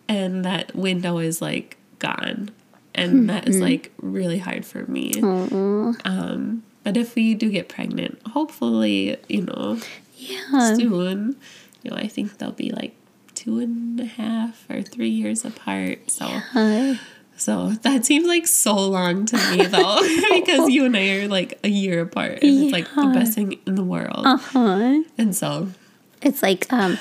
and 0.09 0.45
that 0.45 0.75
window 0.75 1.19
is 1.19 1.41
like 1.43 1.77
gone, 1.99 2.51
and 2.95 3.29
that 3.31 3.43
Mm-hmm. 3.45 3.51
is 3.51 3.61
like 3.61 3.93
really 4.01 4.39
hard 4.39 4.65
for 4.65 4.85
me. 4.87 5.13
Um, 5.21 6.63
but 6.85 6.97
if 6.97 7.15
we 7.15 7.35
do 7.35 7.51
get 7.51 7.69
pregnant, 7.69 8.21
hopefully, 8.29 9.17
you 9.29 9.43
know, 9.43 9.79
Yeah. 10.17 10.75
soon, 10.77 11.37
you 11.83 11.91
know, 11.91 11.97
I 11.97 12.07
think 12.09 12.39
they'll 12.39 12.53
be 12.53 12.71
like 12.71 12.95
two 13.35 13.59
and 13.59 13.99
a 14.01 14.05
half 14.07 14.65
or 14.71 14.83
three 14.83 15.09
years 15.11 15.45
apart. 15.45 16.11
So, 16.11 16.25
Hi. 16.27 16.99
So 17.37 17.71
that 17.83 18.05
seems 18.07 18.27
like 18.27 18.47
so 18.47 18.75
long 18.75 19.27
to 19.27 19.37
me 19.51 19.67
though, 19.67 19.99
because 20.33 20.69
you 20.71 20.85
and 20.85 20.97
I 20.97 21.19
are 21.21 21.29
like 21.29 21.59
a 21.65 21.69
year 21.69 22.01
apart, 22.03 22.43
and 22.43 22.65
it's 22.65 22.73
like 22.73 22.89
the 22.95 23.11
best 23.15 23.35
thing 23.35 23.59
in 23.67 23.75
the 23.75 23.85
world. 23.85 24.25
Uh-huh. 24.27 25.03
And 25.19 25.35
so, 25.35 25.69
It's 26.23 26.43
like 26.43 26.73
um 26.73 26.99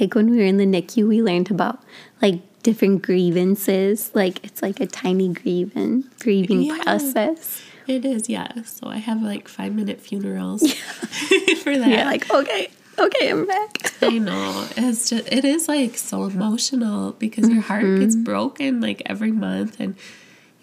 like 0.00 0.14
when 0.14 0.30
we 0.30 0.36
were 0.38 0.44
in 0.44 0.56
the 0.58 0.66
NICU 0.66 1.08
we 1.08 1.22
learned 1.22 1.50
about 1.50 1.80
like 2.20 2.40
different 2.62 3.02
grievances. 3.02 4.10
Like 4.14 4.44
it's 4.44 4.62
like 4.62 4.80
a 4.80 4.86
tiny 4.86 5.28
grieving 5.28 6.04
grieving 6.20 6.62
Yeah. 6.62 6.82
process. 6.82 7.62
it 7.86 8.04
is, 8.04 8.28
yeah. 8.28 8.62
So 8.64 8.88
I 8.88 8.98
have 8.98 9.22
like 9.22 9.48
five 9.48 9.72
minute 9.74 10.00
funerals 10.00 10.60
for 11.62 11.76
that. 11.78 11.88
Yeah, 11.88 12.04
like 12.06 12.28
okay, 12.30 12.68
okay, 13.06 13.30
I'm 13.30 13.46
back. 13.46 13.92
I 14.02 14.18
know. 14.18 14.66
It's 14.76 15.10
just 15.10 15.32
it 15.32 15.44
is 15.44 15.68
like 15.68 15.96
so 15.96 16.24
emotional 16.24 17.12
because 17.12 17.48
your 17.48 17.62
heart 17.62 17.84
mm-hmm. 17.84 18.00
gets 18.00 18.16
broken 18.16 18.80
like 18.80 19.02
every 19.06 19.32
month 19.32 19.78
and 19.80 19.96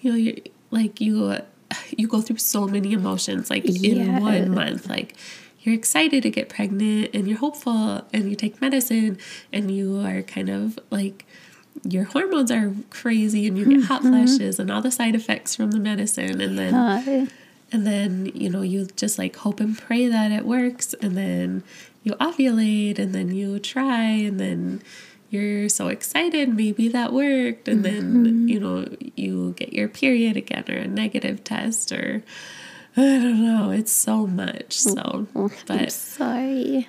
you 0.01 0.11
know 0.11 0.17
you 0.17 0.41
like 0.71 0.99
you 0.99 1.37
you 1.97 2.07
go 2.07 2.21
through 2.21 2.37
so 2.37 2.67
many 2.67 2.93
emotions 2.93 3.49
like 3.49 3.65
in 3.65 3.97
Yes. 3.97 4.21
one 4.21 4.51
month 4.51 4.89
like 4.89 5.15
you're 5.61 5.75
excited 5.75 6.23
to 6.23 6.29
get 6.29 6.49
pregnant 6.49 7.09
and 7.13 7.27
you're 7.27 7.39
hopeful 7.39 8.05
and 8.13 8.29
you 8.29 8.35
take 8.35 8.61
medicine 8.61 9.17
and 9.51 9.71
you 9.71 9.99
are 9.99 10.21
kind 10.21 10.49
of 10.49 10.77
like 10.91 11.25
your 11.83 12.03
hormones 12.05 12.51
are 12.51 12.73
crazy 12.89 13.47
and 13.47 13.57
you 13.57 13.65
get 13.65 13.83
hot 13.85 14.01
mm-hmm. 14.01 14.25
flashes 14.25 14.59
and 14.59 14.71
all 14.71 14.81
the 14.81 14.91
side 14.91 15.15
effects 15.15 15.55
from 15.55 15.71
the 15.71 15.79
medicine 15.79 16.39
and 16.39 16.57
then 16.57 16.73
Hi. 16.73 17.27
and 17.71 17.85
then, 17.85 18.31
you 18.33 18.49
know, 18.49 18.61
you 18.61 18.87
just 18.95 19.17
like 19.17 19.35
hope 19.35 19.59
and 19.59 19.77
pray 19.77 20.07
that 20.07 20.31
it 20.31 20.45
works. 20.45 20.93
And 21.01 21.17
then 21.17 21.63
you 22.05 22.13
ovulate 22.13 22.99
and 22.99 23.13
then 23.13 23.33
you 23.33 23.59
try 23.59 24.03
and 24.03 24.39
then 24.39 24.81
you're 25.31 25.67
so 25.67 25.87
excited. 25.87 26.49
Maybe 26.55 26.87
that 26.89 27.11
worked. 27.11 27.67
And 27.67 27.83
then, 27.83 28.25
mm-hmm. 28.25 28.47
you 28.47 28.59
know, 28.59 28.85
you 29.15 29.53
get 29.57 29.73
your 29.73 29.89
period 29.89 30.37
again 30.37 30.65
or 30.69 30.77
a 30.77 30.87
negative 30.87 31.43
test 31.43 31.91
or 31.91 32.23
I 32.95 33.01
don't 33.01 33.43
know. 33.43 33.71
It's 33.71 33.91
so 33.91 34.27
much. 34.27 34.77
So, 34.77 34.93
mm-hmm. 34.93 35.39
I'm 35.39 35.51
but 35.65 35.91
sorry. 35.91 36.87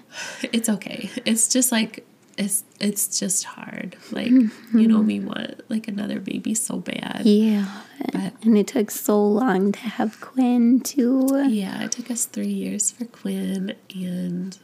it's 0.53 0.69
okay. 0.69 1.11
It's 1.25 1.49
just 1.49 1.73
like 1.73 2.07
it's 2.37 2.65
it's 2.79 3.19
just 3.19 3.45
hard. 3.45 3.97
Like 4.13 4.29
you 4.29 4.51
know, 4.75 4.99
mm-hmm. 4.99 5.07
we 5.07 5.21
want 5.21 5.69
like 5.71 5.89
another 5.89 6.21
baby 6.21 6.55
so 6.55 6.77
bad. 6.77 7.23
Yeah. 7.25 7.83
But- 8.13 8.35
and 8.43 8.59
it 8.59 8.69
took 8.69 8.91
so 8.91 9.25
long 9.25 9.73
to 9.73 9.81
have 9.81 10.21
Quinn 10.21 10.81
too. 10.81 11.27
Yeah, 11.49 11.85
it 11.85 11.93
took 11.93 12.11
us 12.11 12.27
three 12.27 12.47
years 12.47 12.91
for 12.91 13.07
Quinn, 13.07 13.75
and 13.95 14.59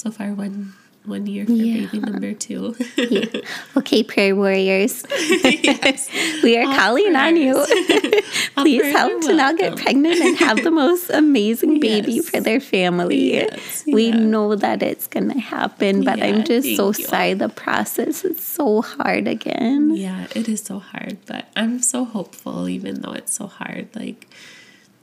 so 0.00 0.10
far 0.10 0.32
one 0.32 0.72
one 1.04 1.26
year 1.26 1.46
for 1.46 1.52
Yeah. 1.52 1.86
baby 1.86 2.00
number 2.00 2.32
two. 2.34 2.76
Yeah. 2.96 3.40
Okay, 3.80 4.02
prayer 4.02 4.36
warriors. 4.36 5.04
We 6.44 6.56
are 6.58 6.66
All 6.68 6.74
calling 6.76 7.16
on 7.16 7.36
you. 7.36 7.56
Please 8.56 8.80
prayers 8.80 8.96
help 8.96 9.22
to 9.24 9.32
not 9.34 9.56
get 9.58 9.76
pregnant 9.76 10.20
and 10.20 10.36
have 10.38 10.62
the 10.62 10.70
most 10.70 11.08
amazing 11.10 11.80
baby 11.80 12.20
Yes. 12.20 12.28
for 12.28 12.40
their 12.40 12.60
family. 12.60 13.34
Yes, 13.34 13.84
We 13.86 14.08
yeah. 14.08 14.16
know 14.32 14.56
that 14.56 14.82
it's 14.82 15.06
going 15.06 15.30
to 15.32 15.38
happen, 15.40 16.04
but 16.04 16.20
I'm 16.22 16.44
just 16.44 16.76
so 16.76 16.88
you. 16.88 17.04
sorry 17.04 17.34
the 17.34 17.48
process 17.48 18.24
is 18.24 18.40
so 18.40 18.82
hard 18.82 19.26
again. 19.28 19.94
Yeah, 19.96 20.26
it 20.34 20.48
is 20.48 20.60
so 20.60 20.78
hard, 20.80 21.18
but 21.26 21.46
I'm 21.56 21.80
so 21.82 22.04
hopeful 22.04 22.68
even 22.68 23.00
though 23.00 23.12
it's 23.12 23.32
so 23.34 23.46
hard. 23.46 23.88
Like, 23.96 24.28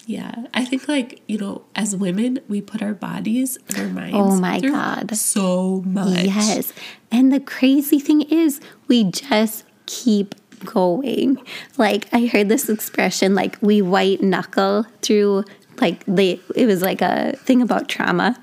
yeah, 0.08 0.46
I 0.54 0.64
think 0.64 0.88
like, 0.88 1.22
you 1.28 1.38
know, 1.38 1.66
as 1.76 1.94
women, 1.94 2.40
we 2.48 2.62
put 2.62 2.82
our 2.82 2.94
bodies 2.94 3.58
and 3.68 3.78
our 3.78 3.88
minds 3.90 4.16
Oh 4.16 4.40
my 4.40 4.62
God. 4.62 5.14
so 5.18 5.82
much. 5.86 6.24
Yes. 6.24 6.72
And 7.12 7.34
the 7.34 7.42
crazy 7.42 8.00
thing 8.00 8.22
is, 8.22 8.62
we 8.88 9.04
just 9.04 9.66
keep 9.86 10.34
going. 10.64 11.38
Like, 11.78 12.08
I 12.14 12.28
heard 12.28 12.48
this 12.48 12.70
expression, 12.70 13.36
like, 13.36 13.58
we 13.62 13.82
white 13.82 14.22
knuckle 14.24 14.86
through, 15.02 15.44
like, 15.82 16.06
the, 16.06 16.40
it 16.56 16.66
was 16.68 16.82
like 16.82 17.02
a 17.02 17.34
thing 17.36 17.62
about 17.62 17.90
trauma. 17.90 18.40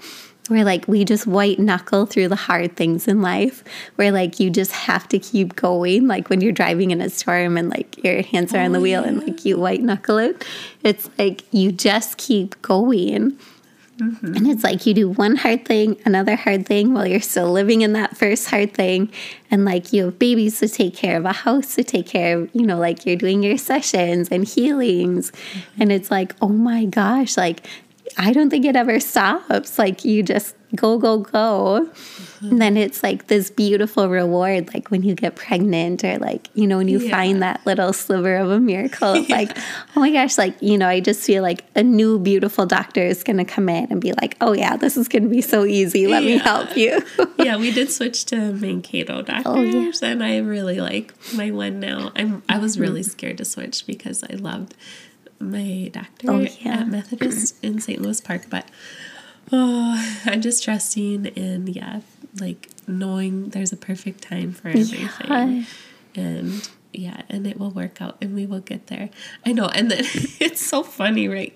Where 0.49 0.65
like 0.65 0.87
we 0.87 1.07
just 1.07 1.27
white 1.27 1.59
knuckle 1.59 2.05
through 2.05 2.29
the 2.29 2.37
hard 2.37 2.77
things 2.77 3.09
in 3.09 3.23
life, 3.23 3.65
where 3.97 4.13
like 4.13 4.39
you 4.39 4.51
just 4.51 4.73
have 4.73 5.09
to 5.09 5.19
keep 5.19 5.57
going. 5.57 6.07
Like 6.07 6.29
when 6.29 6.43
you're 6.43 6.53
driving 6.53 6.91
in 6.91 7.01
a 7.01 7.09
storm 7.09 7.57
and 7.57 7.71
like 7.71 8.03
your 8.05 8.23
hands 8.23 8.53
are 8.53 8.61
on 8.61 8.73
the 8.73 8.79
Oh, 8.79 8.83
wheel 8.83 9.03
and 9.03 9.23
like 9.27 9.47
you 9.47 9.59
white 9.59 9.81
knuckle 9.81 10.19
it, 10.19 10.45
it's 10.83 11.09
like 11.19 11.45
you 11.51 11.73
just 11.73 12.19
keep 12.19 12.61
going. 12.61 13.39
Mm-hmm. 13.99 14.35
And 14.35 14.49
it's 14.49 14.65
like 14.65 14.87
you 14.87 14.95
do 14.95 15.09
one 15.09 15.37
hard 15.37 15.65
thing, 15.65 15.97
another 16.05 16.35
hard 16.35 16.67
thing 16.67 16.95
while 16.95 17.07
you're 17.07 17.21
still 17.21 17.53
living 17.53 17.83
in 17.83 17.93
that 17.93 18.17
first 18.17 18.49
hard 18.49 18.75
thing. 18.75 19.11
And 19.53 19.65
like 19.65 19.93
you 19.93 20.07
have 20.07 20.19
babies 20.19 20.59
to 20.61 20.69
take 20.69 20.97
care 20.97 21.17
of, 21.17 21.25
a 21.25 21.33
house 21.33 21.77
to 21.77 21.85
take 21.85 22.07
care 22.07 22.39
of, 22.39 22.51
you 22.53 22.67
know, 22.67 22.79
like 22.79 23.07
you're 23.07 23.17
doing 23.17 23.43
your 23.45 23.57
sessions 23.57 24.29
and 24.31 24.47
healings. 24.47 25.31
Mm-hmm. 25.31 25.83
And 25.83 25.93
it's 25.93 26.11
like, 26.11 26.35
oh 26.43 26.49
my 26.49 26.87
gosh, 26.87 27.37
like 27.37 27.67
I 28.17 28.33
don't 28.33 28.51
think 28.51 28.65
it 28.65 28.77
ever 28.77 29.01
stops. 29.01 29.79
Like 29.79 30.05
you 30.05 30.23
just 30.23 30.55
go, 30.77 30.99
go, 30.99 31.19
go. 31.19 31.89
And 32.41 32.61
then 32.61 32.77
it's 32.77 33.03
like 33.03 33.29
this 33.29 33.49
beautiful 33.51 34.09
reward, 34.09 34.75
like 34.75 34.91
when 34.91 35.03
you 35.03 35.15
get 35.15 35.35
pregnant 35.37 36.05
or 36.05 36.19
like, 36.19 36.51
you 36.55 36.67
know, 36.67 36.77
when 36.79 36.89
you 36.89 36.99
Yeah. 36.99 37.11
find 37.13 37.43
that 37.43 37.65
little 37.65 37.93
sliver 37.93 38.37
of 38.37 38.51
a 38.51 38.61
miracle. 38.61 39.15
It's 39.25 39.31
like, 39.31 39.57
oh 39.97 40.01
my 40.01 40.11
gosh, 40.11 40.37
like, 40.37 40.55
you 40.61 40.77
know, 40.77 40.89
I 40.89 41.01
just 41.01 41.23
feel 41.25 41.43
like 41.43 41.65
a 41.75 41.83
new 41.83 42.19
beautiful 42.19 42.67
doctor 42.67 43.03
is 43.03 43.23
going 43.23 43.39
to 43.39 43.45
come 43.45 43.69
in 43.69 43.87
and 43.91 44.01
be 44.01 44.13
like, 44.21 44.37
oh 44.41 44.53
yeah, 44.53 44.77
this 44.77 44.97
is 44.97 45.09
going 45.09 45.23
to 45.23 45.29
be 45.29 45.41
so 45.41 45.65
easy. 45.65 46.07
Let 46.07 46.23
me 46.25 46.37
help 46.37 46.77
you. 46.77 47.01
yeah, 47.39 47.57
we 47.57 47.71
did 47.73 47.91
switch 47.91 48.25
to 48.27 48.53
Mankato 48.53 49.23
doctors, 49.23 49.45
Oh, 49.47 49.63
yeah. 49.63 49.93
and 50.03 50.23
I 50.23 50.39
really 50.39 50.81
like 50.81 51.15
my 51.35 51.51
one 51.51 51.81
now. 51.81 52.13
I'm 52.17 52.43
I 52.49 52.59
was 52.59 52.79
really 52.79 53.01
Mm-hmm. 53.01 53.11
scared 53.11 53.39
to 53.39 53.45
switch 53.45 53.87
because 53.87 54.23
I 54.25 54.35
loved 54.35 54.75
my 55.41 55.91
doctor 55.93 56.31
Oh, 56.31 56.41
yeah. 56.61 56.81
at 56.81 56.89
Methodist 56.89 57.57
in 57.63 57.81
St. 57.81 58.01
Louis 58.01 58.21
Park, 58.21 58.43
but 58.51 58.67
oh, 59.53 60.21
I'm 60.25 60.41
just 60.41 60.65
trusting 60.65 61.27
and 61.37 61.69
yeah, 61.69 62.01
like 62.41 62.69
knowing 62.87 63.51
there's 63.51 63.73
a 63.73 63.77
perfect 63.77 64.23
time 64.23 64.53
for 64.53 64.69
everything, 64.69 65.09
Yeah. 65.29 65.65
and 66.15 66.69
yeah, 66.93 67.23
and 67.29 67.45
it 67.47 67.59
will 67.59 67.71
work 67.73 68.01
out, 68.01 68.17
and 68.23 68.35
we 68.37 68.47
will 68.47 68.61
get 68.61 68.87
there. 68.87 69.11
I 69.45 69.53
know, 69.53 69.67
and 69.67 69.91
then 69.91 70.01
it's 70.41 70.65
so 70.65 70.83
funny, 70.85 71.27
right? 71.29 71.53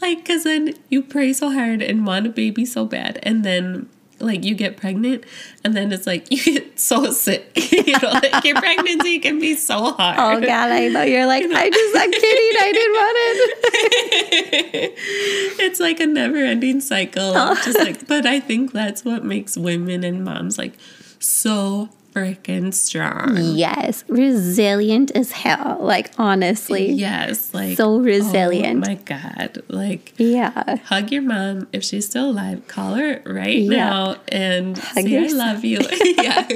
Like, 0.00 0.18
because 0.18 0.44
then 0.44 0.74
you 0.88 1.02
pray 1.02 1.32
so 1.34 1.50
hard 1.50 1.82
and 1.82 2.06
want 2.06 2.26
a 2.26 2.30
baby 2.30 2.64
so 2.64 2.86
bad, 2.86 3.18
and 3.22 3.44
then 3.44 3.88
like 4.22 4.44
you 4.44 4.54
get 4.54 4.76
pregnant, 4.76 5.24
and 5.64 5.74
then 5.74 5.92
it's 5.92 6.06
like 6.06 6.30
you 6.30 6.42
get 6.42 6.78
so 6.78 7.10
sick. 7.10 7.50
you 7.72 7.98
know, 7.98 8.10
like 8.10 8.44
your 8.44 8.56
pregnancy 8.56 9.18
can 9.18 9.40
be 9.40 9.54
so 9.54 9.92
hard. 9.92 10.16
Oh 10.18 10.46
God, 10.46 10.70
I 10.70 10.88
know. 10.88 11.02
You're 11.02 11.26
like, 11.26 11.44
I 11.44 11.70
just, 11.70 11.96
I'm 11.96 12.10
kidding. 12.10 12.58
I 12.60 12.72
didn't 12.72 12.92
want 12.92 13.16
it. 13.16 14.92
it's 15.60 15.80
like 15.80 16.00
a 16.00 16.06
never 16.06 16.36
ending 16.36 16.80
cycle. 16.80 17.32
Oh. 17.36 17.54
Just 17.64 17.78
like, 17.78 18.06
but 18.06 18.26
I 18.26 18.40
think 18.40 18.72
that's 18.72 19.04
what 19.04 19.24
makes 19.24 19.56
women 19.56 20.04
and 20.04 20.24
moms 20.24 20.58
like 20.58 20.74
so 21.18 21.88
freaking 22.12 22.72
strong. 22.74 23.36
yes. 23.38 24.04
Resilient 24.08 25.10
as 25.12 25.32
hell. 25.32 25.78
Like, 25.80 26.10
honestly. 26.18 26.90
Yes, 26.92 27.52
like 27.54 27.76
So 27.76 27.94
oh 27.94 27.98
resilient. 28.00 28.84
Oh 28.84 28.88
my 28.90 28.94
god, 28.96 29.62
like 29.68 30.12
Yeah. 30.18 30.76
hug 30.84 31.10
your 31.10 31.22
mom 31.22 31.68
if 31.72 31.82
she's 31.84 32.06
still 32.06 32.30
alive. 32.30 32.66
Call 32.68 32.94
her 32.94 33.22
right 33.26 33.56
Yeah. 33.58 33.76
now 33.90 34.16
and 34.28 34.76
say 34.78 35.02
yourself. 35.02 35.40
I 35.40 35.52
love 35.52 35.64
you. 35.64 35.78
yeah. 36.22 36.48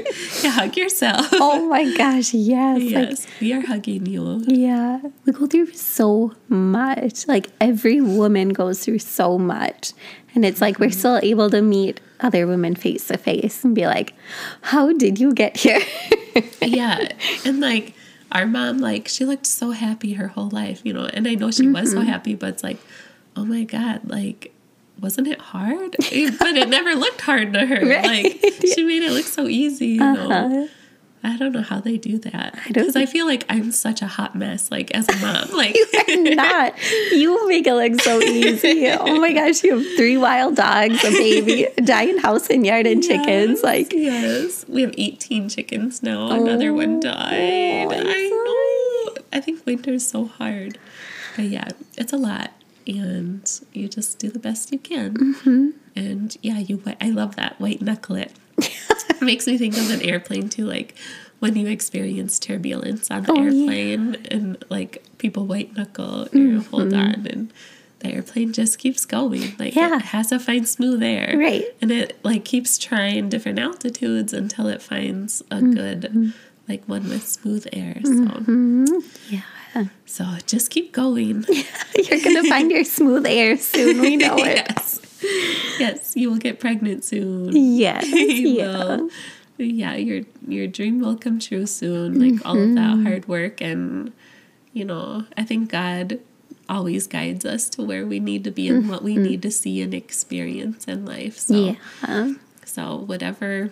yeah, 0.43 0.51
hug 0.51 0.77
yourself. 0.77 1.29
Oh 1.33 1.69
my 1.69 1.85
gosh. 1.97 2.35
Yes. 2.35 2.81
Like, 2.81 2.91
yes, 2.91 3.27
we 3.41 3.53
are 3.53 3.61
hugging 3.67 4.07
you. 4.07 4.43
Yeah, 4.47 5.01
we 5.25 5.33
go 5.33 5.47
through 5.47 5.73
so 5.73 6.33
much. 6.49 7.27
Like 7.27 7.49
every 7.61 8.01
woman 8.01 8.51
goes 8.51 8.85
through 8.85 8.99
so 9.01 9.39
much. 9.39 9.93
And 10.37 10.45
it's 10.45 10.61
like 10.61 10.79
we're 10.79 10.91
still 10.93 11.19
able 11.23 11.51
to 11.51 11.63
meet 11.63 12.01
other 12.21 12.47
women 12.47 12.75
face 12.77 13.09
to 13.09 13.17
face 13.19 13.65
and 13.65 13.75
be 13.75 13.87
like, 13.87 14.13
How 14.61 14.93
did 14.93 15.19
you 15.19 15.33
get 15.35 15.57
here? 15.57 15.81
yeah 16.63 17.09
and 17.47 17.61
like 17.61 17.95
our 18.33 18.45
mom 18.47 18.79
like 18.79 19.09
she 19.09 19.25
looked 19.25 19.47
so 19.47 19.71
happy 19.71 20.13
her 20.15 20.29
whole 20.29 20.51
life 20.51 20.83
you 20.85 20.93
know 20.93 21.07
and 21.07 21.27
i 21.27 21.35
know 21.35 21.51
she 21.51 21.67
was 21.69 21.89
Mm-hmm. 21.89 21.99
so 22.01 22.05
happy 22.05 22.35
but 22.35 22.51
it's 22.51 22.63
like 22.63 22.77
oh 23.37 23.45
my 23.47 23.65
god 23.65 24.01
like 24.05 24.53
wasn't 25.01 25.27
it 25.29 25.41
hard 25.41 25.93
but 25.99 26.57
it 26.57 26.69
never 26.69 26.95
looked 26.95 27.23
hard 27.23 27.53
to 27.55 27.65
her 27.65 27.77
Right. 27.89 28.05
like 28.05 28.55
she 28.75 28.83
made 28.85 29.03
it 29.03 29.13
look 29.13 29.25
so 29.25 29.47
easy 29.47 29.87
you 29.97 30.01
know 30.01 30.31
Uh-huh. 30.31 30.67
I 31.27 31.37
don't 31.37 31.53
know 31.53 31.63
how 31.63 31.81
they 31.81 31.97
do 31.99 32.19
that. 32.19 32.59
Because 32.67 32.97
I, 32.97 33.07
feel 33.07 33.27
like 33.27 33.45
i'm 33.49 33.73
such 33.73 34.01
a 34.03 34.07
hot 34.07 34.35
mess 34.35 34.71
like 34.71 34.91
as 34.93 35.09
a 35.09 35.17
mom 35.17 35.51
like 35.57 35.77
Not. 36.09 36.75
You 37.13 37.49
make 37.49 37.67
it 37.67 37.75
look 37.75 38.01
so 38.01 38.21
easy. 38.21 38.89
Oh 38.91 39.21
my 39.21 39.33
gosh, 39.33 39.63
you 39.65 39.79
have 39.79 39.97
three 39.97 40.17
wild 40.17 40.57
dogs, 40.57 41.03
a 41.05 41.11
baby, 41.11 41.65
a 41.65 41.81
giant 41.81 42.21
house 42.21 42.49
and 42.51 42.67
yard, 42.67 42.87
and 42.87 43.03
chickens. 43.03 43.63
Like, 43.63 43.93
yes. 43.93 44.65
We 44.69 44.83
have 44.83 44.95
18 44.97 45.49
chickens 45.49 46.03
now. 46.03 46.31
Another 46.31 46.73
one 46.73 47.01
died. 47.01 47.87
Oh, 47.87 47.91
I'm 47.91 48.05
know. 48.05 49.23
i 49.33 49.41
think 49.41 49.65
winter's 49.67 50.07
so 50.07 50.27
hard. 50.27 50.79
But 51.37 51.47
yeah 51.47 51.69
it's 51.97 52.13
a 52.13 52.19
lot. 52.19 52.53
And 52.87 53.61
you 53.73 53.89
just 53.89 54.19
do 54.19 54.31
the 54.31 54.39
best 54.39 54.73
you 54.73 54.79
can. 54.79 55.15
Mm-hmm. 55.15 55.71
and 55.97 56.37
yeah 56.43 56.59
you 56.59 56.83
i 57.01 57.11
love 57.11 57.37
that 57.37 57.59
white 57.61 57.83
knuckle 57.83 58.17
it 58.17 58.33
makes 59.21 59.47
me 59.47 59.59
think 59.59 59.77
of 59.77 59.91
an 59.91 60.03
airplane 60.03 60.49
too 60.49 60.65
like 60.67 60.95
when 61.39 61.55
you 61.57 61.67
experience 61.69 62.39
turbulence 62.39 63.11
on 63.11 63.23
the 63.25 63.33
Oh, 63.33 63.43
yeah. 63.43 63.51
airplane 63.51 64.17
and 64.31 64.65
like 64.71 65.03
people 65.19 65.45
white 65.47 65.75
knuckle 65.77 66.29
you 66.33 66.63
hold 66.63 66.93
on 66.95 67.27
and 67.27 67.53
the 68.01 68.09
airplane 68.09 68.53
just 68.53 68.79
keeps 68.79 69.05
going 69.05 69.55
like 69.59 69.75
Mm-hmm. 69.75 69.79
Yeah. 69.93 69.97
it 69.97 70.03
has 70.03 70.29
to 70.29 70.39
find 70.39 70.67
smooth 70.69 71.03
air 71.03 71.35
Right. 71.37 71.65
and 71.81 71.91
it 71.91 72.19
like 72.23 72.45
keeps 72.45 72.79
trying 72.79 73.29
different 73.29 73.59
altitudes 73.59 74.33
until 74.33 74.67
it 74.69 74.81
finds 74.83 75.41
a 75.51 75.57
Mm-hmm. 75.57 75.73
good 75.73 76.33
like 76.69 76.85
one 76.87 77.09
with 77.09 77.27
smooth 77.27 77.67
air 77.73 78.01
so 78.03 79.03
yeah. 79.29 79.43
so 80.05 80.25
just 80.47 80.71
keep 80.71 80.93
going 80.93 81.45
You're 81.95 82.21
going 82.21 82.43
to 82.43 82.49
find 82.49 82.71
your 82.71 82.83
smooth 82.85 83.25
air 83.27 83.57
soon. 83.57 84.01
We 84.01 84.17
know 84.17 84.37
it. 84.41 84.67
yes 84.69 85.01
yes 85.79 86.15
you 86.17 86.31
will 86.31 86.39
get 86.39 86.61
pregnant 86.61 87.05
soon 87.05 87.51
Yes. 87.55 88.07
Yeah. 88.13 88.85
will 88.97 89.11
yeah 89.59 89.95
your 89.95 90.23
your 90.47 90.67
dream 90.67 91.01
will 91.01 91.17
come 91.17 91.39
true 91.39 91.65
soon 91.67 92.19
like 92.21 92.45
all 92.45 92.55
of 92.57 92.61
Mm-hmm. 92.61 92.75
that 92.75 93.09
hard 93.09 93.27
work 93.29 93.61
and 93.63 94.13
you 94.75 94.85
know 94.85 95.25
i 95.37 95.43
think 95.45 95.71
god 95.71 96.19
always 96.69 97.07
guides 97.07 97.45
us 97.47 97.69
to 97.71 97.83
where 97.83 98.05
we 98.05 98.21
need 98.21 98.45
to 98.45 98.51
be 98.51 98.69
and 98.69 98.89
what 98.91 99.03
we 99.03 99.17
need 99.17 99.41
to 99.41 99.51
see 99.51 99.81
and 99.81 99.95
experience 99.95 100.85
in 100.87 101.07
life 101.07 101.39
so 101.39 101.55
Mm-hmm. 101.55 102.07
Yeah. 102.07 102.35
so 102.67 102.97
whatever 103.07 103.71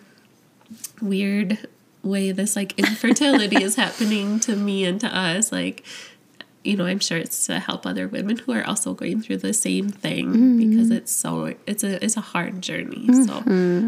weird 1.02 1.59
way 2.02 2.33
this 2.33 2.57
like 2.57 2.78
infertility 2.78 3.62
is 3.62 3.76
happening 3.76 4.38
to 4.40 4.57
me 4.57 4.85
and 4.85 5.00
to 5.00 5.07
us 5.09 5.50
like 5.52 5.85
you 6.64 6.77
know 6.77 6.87
i'm 6.87 6.98
sure 6.98 7.18
it's 7.18 7.46
to 7.46 7.59
help 7.59 7.85
other 7.87 8.09
women 8.09 8.37
who 8.38 8.53
are 8.53 8.66
also 8.66 8.94
going 8.94 9.20
through 9.20 9.37
the 9.37 9.53
same 9.53 9.88
thing 9.88 10.57
because 10.59 10.90
it's 10.90 11.12
so 11.12 11.55
it's 11.66 11.85
a 11.85 12.03
it's 12.05 12.16
a 12.16 12.20
hard 12.20 12.61
journey 12.62 13.07
so. 13.27 13.35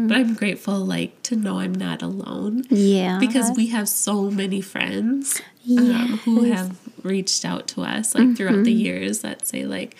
But 0.07 0.15
i'm 0.17 0.33
grateful 0.35 0.77
like 0.85 1.21
to 1.23 1.35
know 1.35 1.59
i'm 1.59 1.73
not 1.73 2.01
alone 2.01 2.63
Yeah. 2.69 3.17
because 3.19 3.51
we 3.57 3.67
have 3.67 3.89
so 3.89 4.29
many 4.29 4.61
friends 4.61 5.41
um, 5.69 6.19
who 6.23 6.43
have 6.43 6.77
reached 7.03 7.43
out 7.45 7.67
to 7.69 7.81
us 7.81 8.15
like 8.15 8.37
throughout 8.37 8.63
the 8.63 8.71
years 8.71 9.19
that 9.19 9.47
say 9.47 9.65
like 9.65 9.95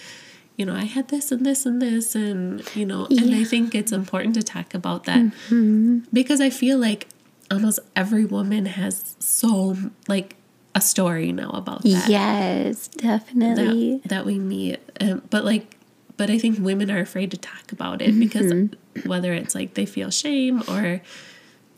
you 0.60 0.66
know, 0.66 0.74
I 0.74 0.86
had 0.86 1.10
this 1.10 1.32
and 1.32 1.46
this 1.46 1.68
and 1.68 1.80
this, 1.80 2.16
and, 2.16 2.64
you 2.76 2.84
know, 2.84 3.06
and 3.12 3.36
I 3.36 3.44
think 3.44 3.76
it's 3.76 3.92
important 3.92 4.34
to 4.34 4.42
talk 4.42 4.74
about 4.74 5.04
that 5.04 5.20
Mm-hmm. 5.20 6.00
because 6.12 6.42
I 6.42 6.50
feel 6.50 6.80
like 6.80 7.06
almost 7.52 7.80
every 7.96 8.26
woman 8.26 8.66
has 8.66 9.16
so, 9.20 9.78
like, 10.08 10.36
a 10.78 10.82
story 10.82 11.32
now 11.32 11.50
about 11.52 11.82
that. 11.84 12.08
Yes, 12.10 12.88
definitely. 12.88 13.98
That, 14.04 14.10
that 14.10 14.26
we 14.26 14.38
meet. 14.40 14.80
Um, 15.02 15.22
but, 15.30 15.44
like, 15.44 15.76
but 16.18 16.30
I 16.30 16.38
think 16.38 16.60
women 16.60 16.90
are 16.92 17.00
afraid 17.00 17.32
to 17.32 17.38
talk 17.38 17.72
about 17.72 18.02
it 18.02 18.18
because 18.20 18.52
Mm-hmm. 18.52 19.10
whether 19.10 19.34
it's 19.34 19.54
like 19.54 19.74
they 19.74 19.86
feel 19.86 20.10
shame 20.10 20.64
or 20.68 21.02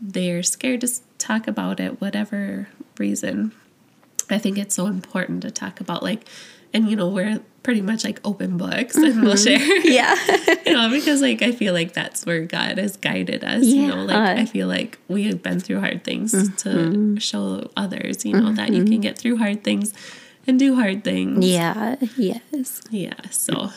they're 0.02 0.44
scared 0.44 0.82
to 0.82 0.90
talk 1.18 1.48
about 1.48 1.80
it, 1.80 2.00
whatever 2.00 2.68
reason, 2.98 3.52
I 4.30 4.38
think 4.38 4.58
it's 4.58 4.76
so 4.76 4.86
important 4.88 5.42
to 5.44 5.52
talk 5.52 5.82
about 5.82 6.04
like, 6.04 6.22
and 6.74 6.90
you 6.90 6.96
know, 6.96 7.10
we're 7.10 7.42
pretty 7.70 7.82
much 7.84 8.04
like 8.04 8.20
open 8.26 8.58
books 8.58 8.96
and 8.96 9.22
we'll 9.22 9.36
share, 9.36 9.60
yeah. 9.86 10.16
you 10.66 10.74
know, 10.74 10.90
because 10.90 11.22
like 11.22 11.44
I 11.44 11.52
feel 11.52 11.72
like 11.72 11.94
that's 11.94 12.26
where 12.26 12.44
God 12.44 12.80
has 12.80 12.98
guided 12.98 13.44
us, 13.44 13.64
you 13.64 13.86
know, 13.86 14.04
like 14.06 14.16
Yeah. 14.16 14.42
I 14.42 14.46
feel 14.46 14.68
like 14.68 14.98
we 15.08 15.26
have 15.26 15.44
been 15.44 15.60
through 15.60 15.80
hard 15.82 16.04
things 16.04 16.32
to 16.64 17.20
show 17.20 17.70
others, 17.78 18.26
you 18.26 18.34
know, 18.34 18.52
that 18.54 18.74
you 18.74 18.84
can 18.86 19.02
get 19.02 19.20
through 19.20 19.38
hard 19.38 19.64
things 19.64 19.94
and 20.48 20.58
do 20.58 20.74
hard 20.74 21.04
things. 21.04 21.46
yeah. 21.46 21.98
Yes. 22.18 22.82
Yeah. 22.90 23.14
So, 23.30 23.70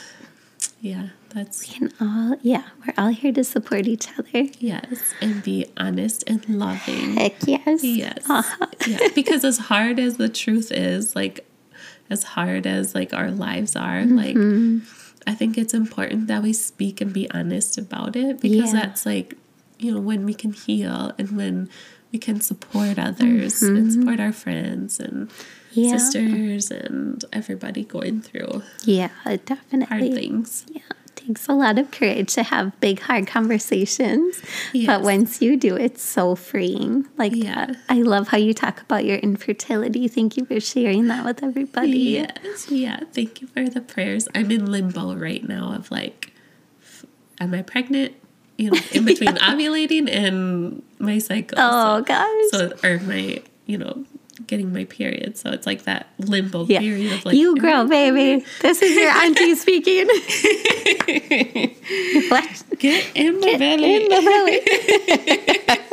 yeah, 0.81 1.09
that's, 1.35 1.71
And 1.79 1.93
all, 2.01 2.37
yeah, 2.41 2.63
we're 2.87 2.95
all 2.97 3.11
here 3.11 3.33
to 3.35 3.45
support 3.45 3.87
each 3.87 4.09
other. 4.19 4.49
yes. 4.59 5.13
And 5.21 5.43
be 5.43 5.67
honest 5.77 6.25
and 6.27 6.49
loving. 6.49 7.17
Heck 7.17 7.35
yes. 7.47 7.85
Yes. 7.85 8.25
Uh-huh. 8.27 8.67
yeah. 8.87 9.09
Because 9.15 9.45
as 9.45 9.59
hard 9.59 9.99
as 9.99 10.17
the 10.17 10.31
truth 10.31 10.73
is, 10.73 11.15
like 11.15 11.47
as 12.13 12.23
hard 12.37 12.67
as 12.67 12.95
like 12.95 13.13
our 13.13 13.31
lives 13.33 13.75
are, 13.77 14.05
like 14.05 14.37
Mm-hmm. 14.37 14.85
I 15.25 15.35
think 15.39 15.57
it's 15.57 15.73
important 15.73 16.27
that 16.27 16.43
we 16.43 16.53
speak 16.53 17.01
and 17.01 17.13
be 17.13 17.31
honest 17.31 17.79
about 17.79 18.17
it 18.17 18.41
because 18.41 18.75
Yeah. 18.75 18.81
that's 18.81 19.07
like, 19.07 19.35
you 19.79 19.95
know, 19.95 20.01
when 20.01 20.25
we 20.27 20.35
can 20.35 20.53
heal 20.53 21.13
and 21.19 21.31
when 21.41 21.71
we 22.13 22.19
can 22.19 22.41
support 22.43 22.99
others 22.99 23.63
and 23.63 23.93
support 23.93 24.19
our 24.21 24.33
friends 24.35 24.99
and 25.01 25.29
Mm-hmm. 25.31 25.81
Yeah. 25.89 25.97
sisters 25.97 26.71
and 26.71 27.25
everybody 27.33 27.83
going 27.97 28.21
through 28.21 28.61
Yeah, 28.85 29.09
definitely 29.47 29.87
hard 29.89 30.13
things. 30.13 30.67
Yeah, 30.69 30.83
takes 31.27 31.49
a 31.49 31.53
lot 31.53 31.79
of 31.79 31.91
courage 31.91 32.35
to 32.35 32.43
have 32.43 32.79
big, 32.81 33.01
hard 33.01 33.27
conversations. 33.27 34.41
But 34.87 35.03
once 35.03 35.41
you 35.41 35.57
do, 35.57 35.77
it's 35.77 36.03
so 36.03 36.35
freeing. 36.35 37.07
Like, 37.17 37.35
Yeah. 37.35 37.75
I 37.89 38.03
love 38.03 38.29
how 38.29 38.39
you 38.39 38.55
talk 38.55 38.81
about 38.81 39.05
your 39.05 39.19
infertility. 39.19 40.09
Thank 40.09 40.37
you 40.37 40.45
for 40.45 40.61
sharing 40.61 41.07
that 41.09 41.25
with 41.25 41.43
everybody. 41.43 42.25
Yes, 42.45 42.71
yeah. 42.71 43.01
Thank 43.13 43.41
you 43.41 43.49
for 43.49 43.69
the 43.69 43.81
prayers. 43.81 44.29
I'm 44.35 44.51
in 44.51 44.71
limbo 44.71 45.15
right 45.15 45.47
now 45.47 45.73
of 45.73 45.91
like, 45.91 46.33
am 47.41 47.55
I 47.55 47.63
pregnant? 47.63 48.15
You 48.59 48.71
know, 48.71 48.81
in 48.93 49.05
between 49.13 49.37
ovulating 49.37 50.11
and 50.11 50.83
my 50.99 51.19
cycle. 51.19 51.59
Oh, 51.61 52.03
gosh. 52.03 52.51
So, 52.51 52.73
or 52.85 52.99
my, 53.01 53.43
you 53.67 53.79
know, 53.79 54.05
getting 54.47 54.73
my 54.73 54.85
period. 54.85 55.37
So 55.37 55.51
it's 55.51 55.67
like 55.67 55.85
that 55.85 56.09
limbo 56.19 56.65
yeah. 56.67 56.81
period 56.81 57.13
of 57.13 57.25
like, 57.25 57.37
you 57.37 57.57
girl, 57.57 57.81
I- 57.83 57.85
oh, 57.85 57.89
baby. 57.89 58.45
This 58.61 58.83
is 58.83 58.95
your 58.97 59.11
auntie 59.11 59.55
speaking. 59.65 60.07
what? 62.29 62.63
Get 62.79 63.07
in 63.15 63.39
my 63.41 63.57
belly. 63.57 63.97
In 63.97 64.09
the 64.09 64.21
belly. 64.25 65.79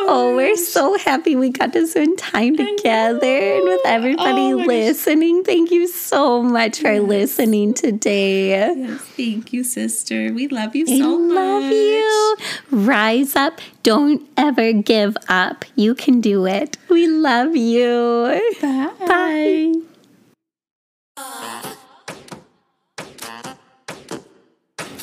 Oh, 0.00 0.30
oh, 0.32 0.36
we're 0.36 0.56
so 0.56 0.96
happy 0.98 1.34
we 1.36 1.50
got 1.50 1.72
to 1.72 1.86
spend 1.86 2.18
time 2.18 2.56
together 2.56 3.26
and 3.26 3.64
with 3.64 3.80
everybody 3.84 4.28
Oh 4.52 4.58
my 4.58 4.62
gosh. 4.64 4.66
listening. 4.68 5.42
Thank 5.44 5.70
you 5.70 5.86
so 5.88 6.42
much 6.42 6.80
for 6.80 7.00
listening 7.00 7.74
today. 7.74 8.48
yes, 8.76 9.00
thank 9.16 9.52
you, 9.52 9.64
sister. 9.64 10.32
We 10.32 10.48
love 10.48 10.74
you 10.76 10.86
I 10.88 10.98
so 10.98 11.08
love 11.14 11.62
much. 11.64 11.72
you. 11.72 12.36
Rise 12.70 13.34
up. 13.36 13.60
Don't 13.82 14.28
ever 14.36 14.72
give 14.72 15.16
up. 15.28 15.64
You 15.74 15.94
can 15.94 16.20
do 16.20 16.46
it. 16.46 16.76
We 16.88 17.06
love 17.06 17.56
you. 17.56 18.40
Bye. 18.60 18.92
Bye. 19.06 19.74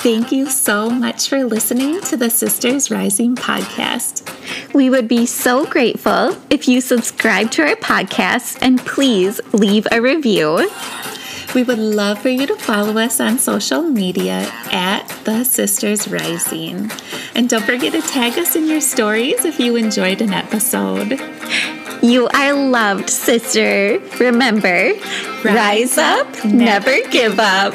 Thank 0.05 0.31
you 0.31 0.45
so 0.51 0.89
much 0.91 1.29
for 1.29 1.43
listening 1.43 1.99
to 2.01 2.15
the 2.15 2.29
Sisters 2.29 2.91
Rising 2.91 3.35
podcast. 3.35 4.21
We 4.71 4.91
would 4.91 5.07
be 5.07 5.25
so 5.25 5.65
grateful 5.65 6.37
if 6.51 6.67
you 6.67 6.79
subscribe 6.79 7.49
to 7.51 7.63
our 7.63 7.75
podcast 7.75 8.59
and 8.61 8.77
please 8.79 9.41
leave 9.51 9.87
a 9.91 9.99
review. 9.99 10.69
We 11.55 11.63
would 11.63 11.79
love 11.79 12.19
for 12.19 12.27
you 12.27 12.45
to 12.47 12.55
follow 12.57 12.97
us 13.01 13.21
on 13.21 13.39
social 13.39 13.81
media 13.81 14.51
at 14.73 15.07
The 15.23 15.45
Sisters 15.45 16.05
Rising. 16.05 16.91
And 17.33 17.47
don't 17.47 17.63
forget 17.63 17.93
to 17.93 18.01
tag 18.01 18.37
us 18.37 18.57
in 18.57 18.67
your 18.67 18.81
stories 18.81 19.45
if 19.45 19.57
you 19.57 19.77
enjoyed 19.77 20.19
an 20.19 20.33
episode. 20.33 21.17
You 22.03 22.27
are 22.27 22.53
loved, 22.53 23.09
sister. 23.09 24.01
Remember, 24.19 24.91
rise 25.45 25.97
up, 25.97 26.27
never 26.43 26.97
give 27.09 27.39
up. 27.39 27.73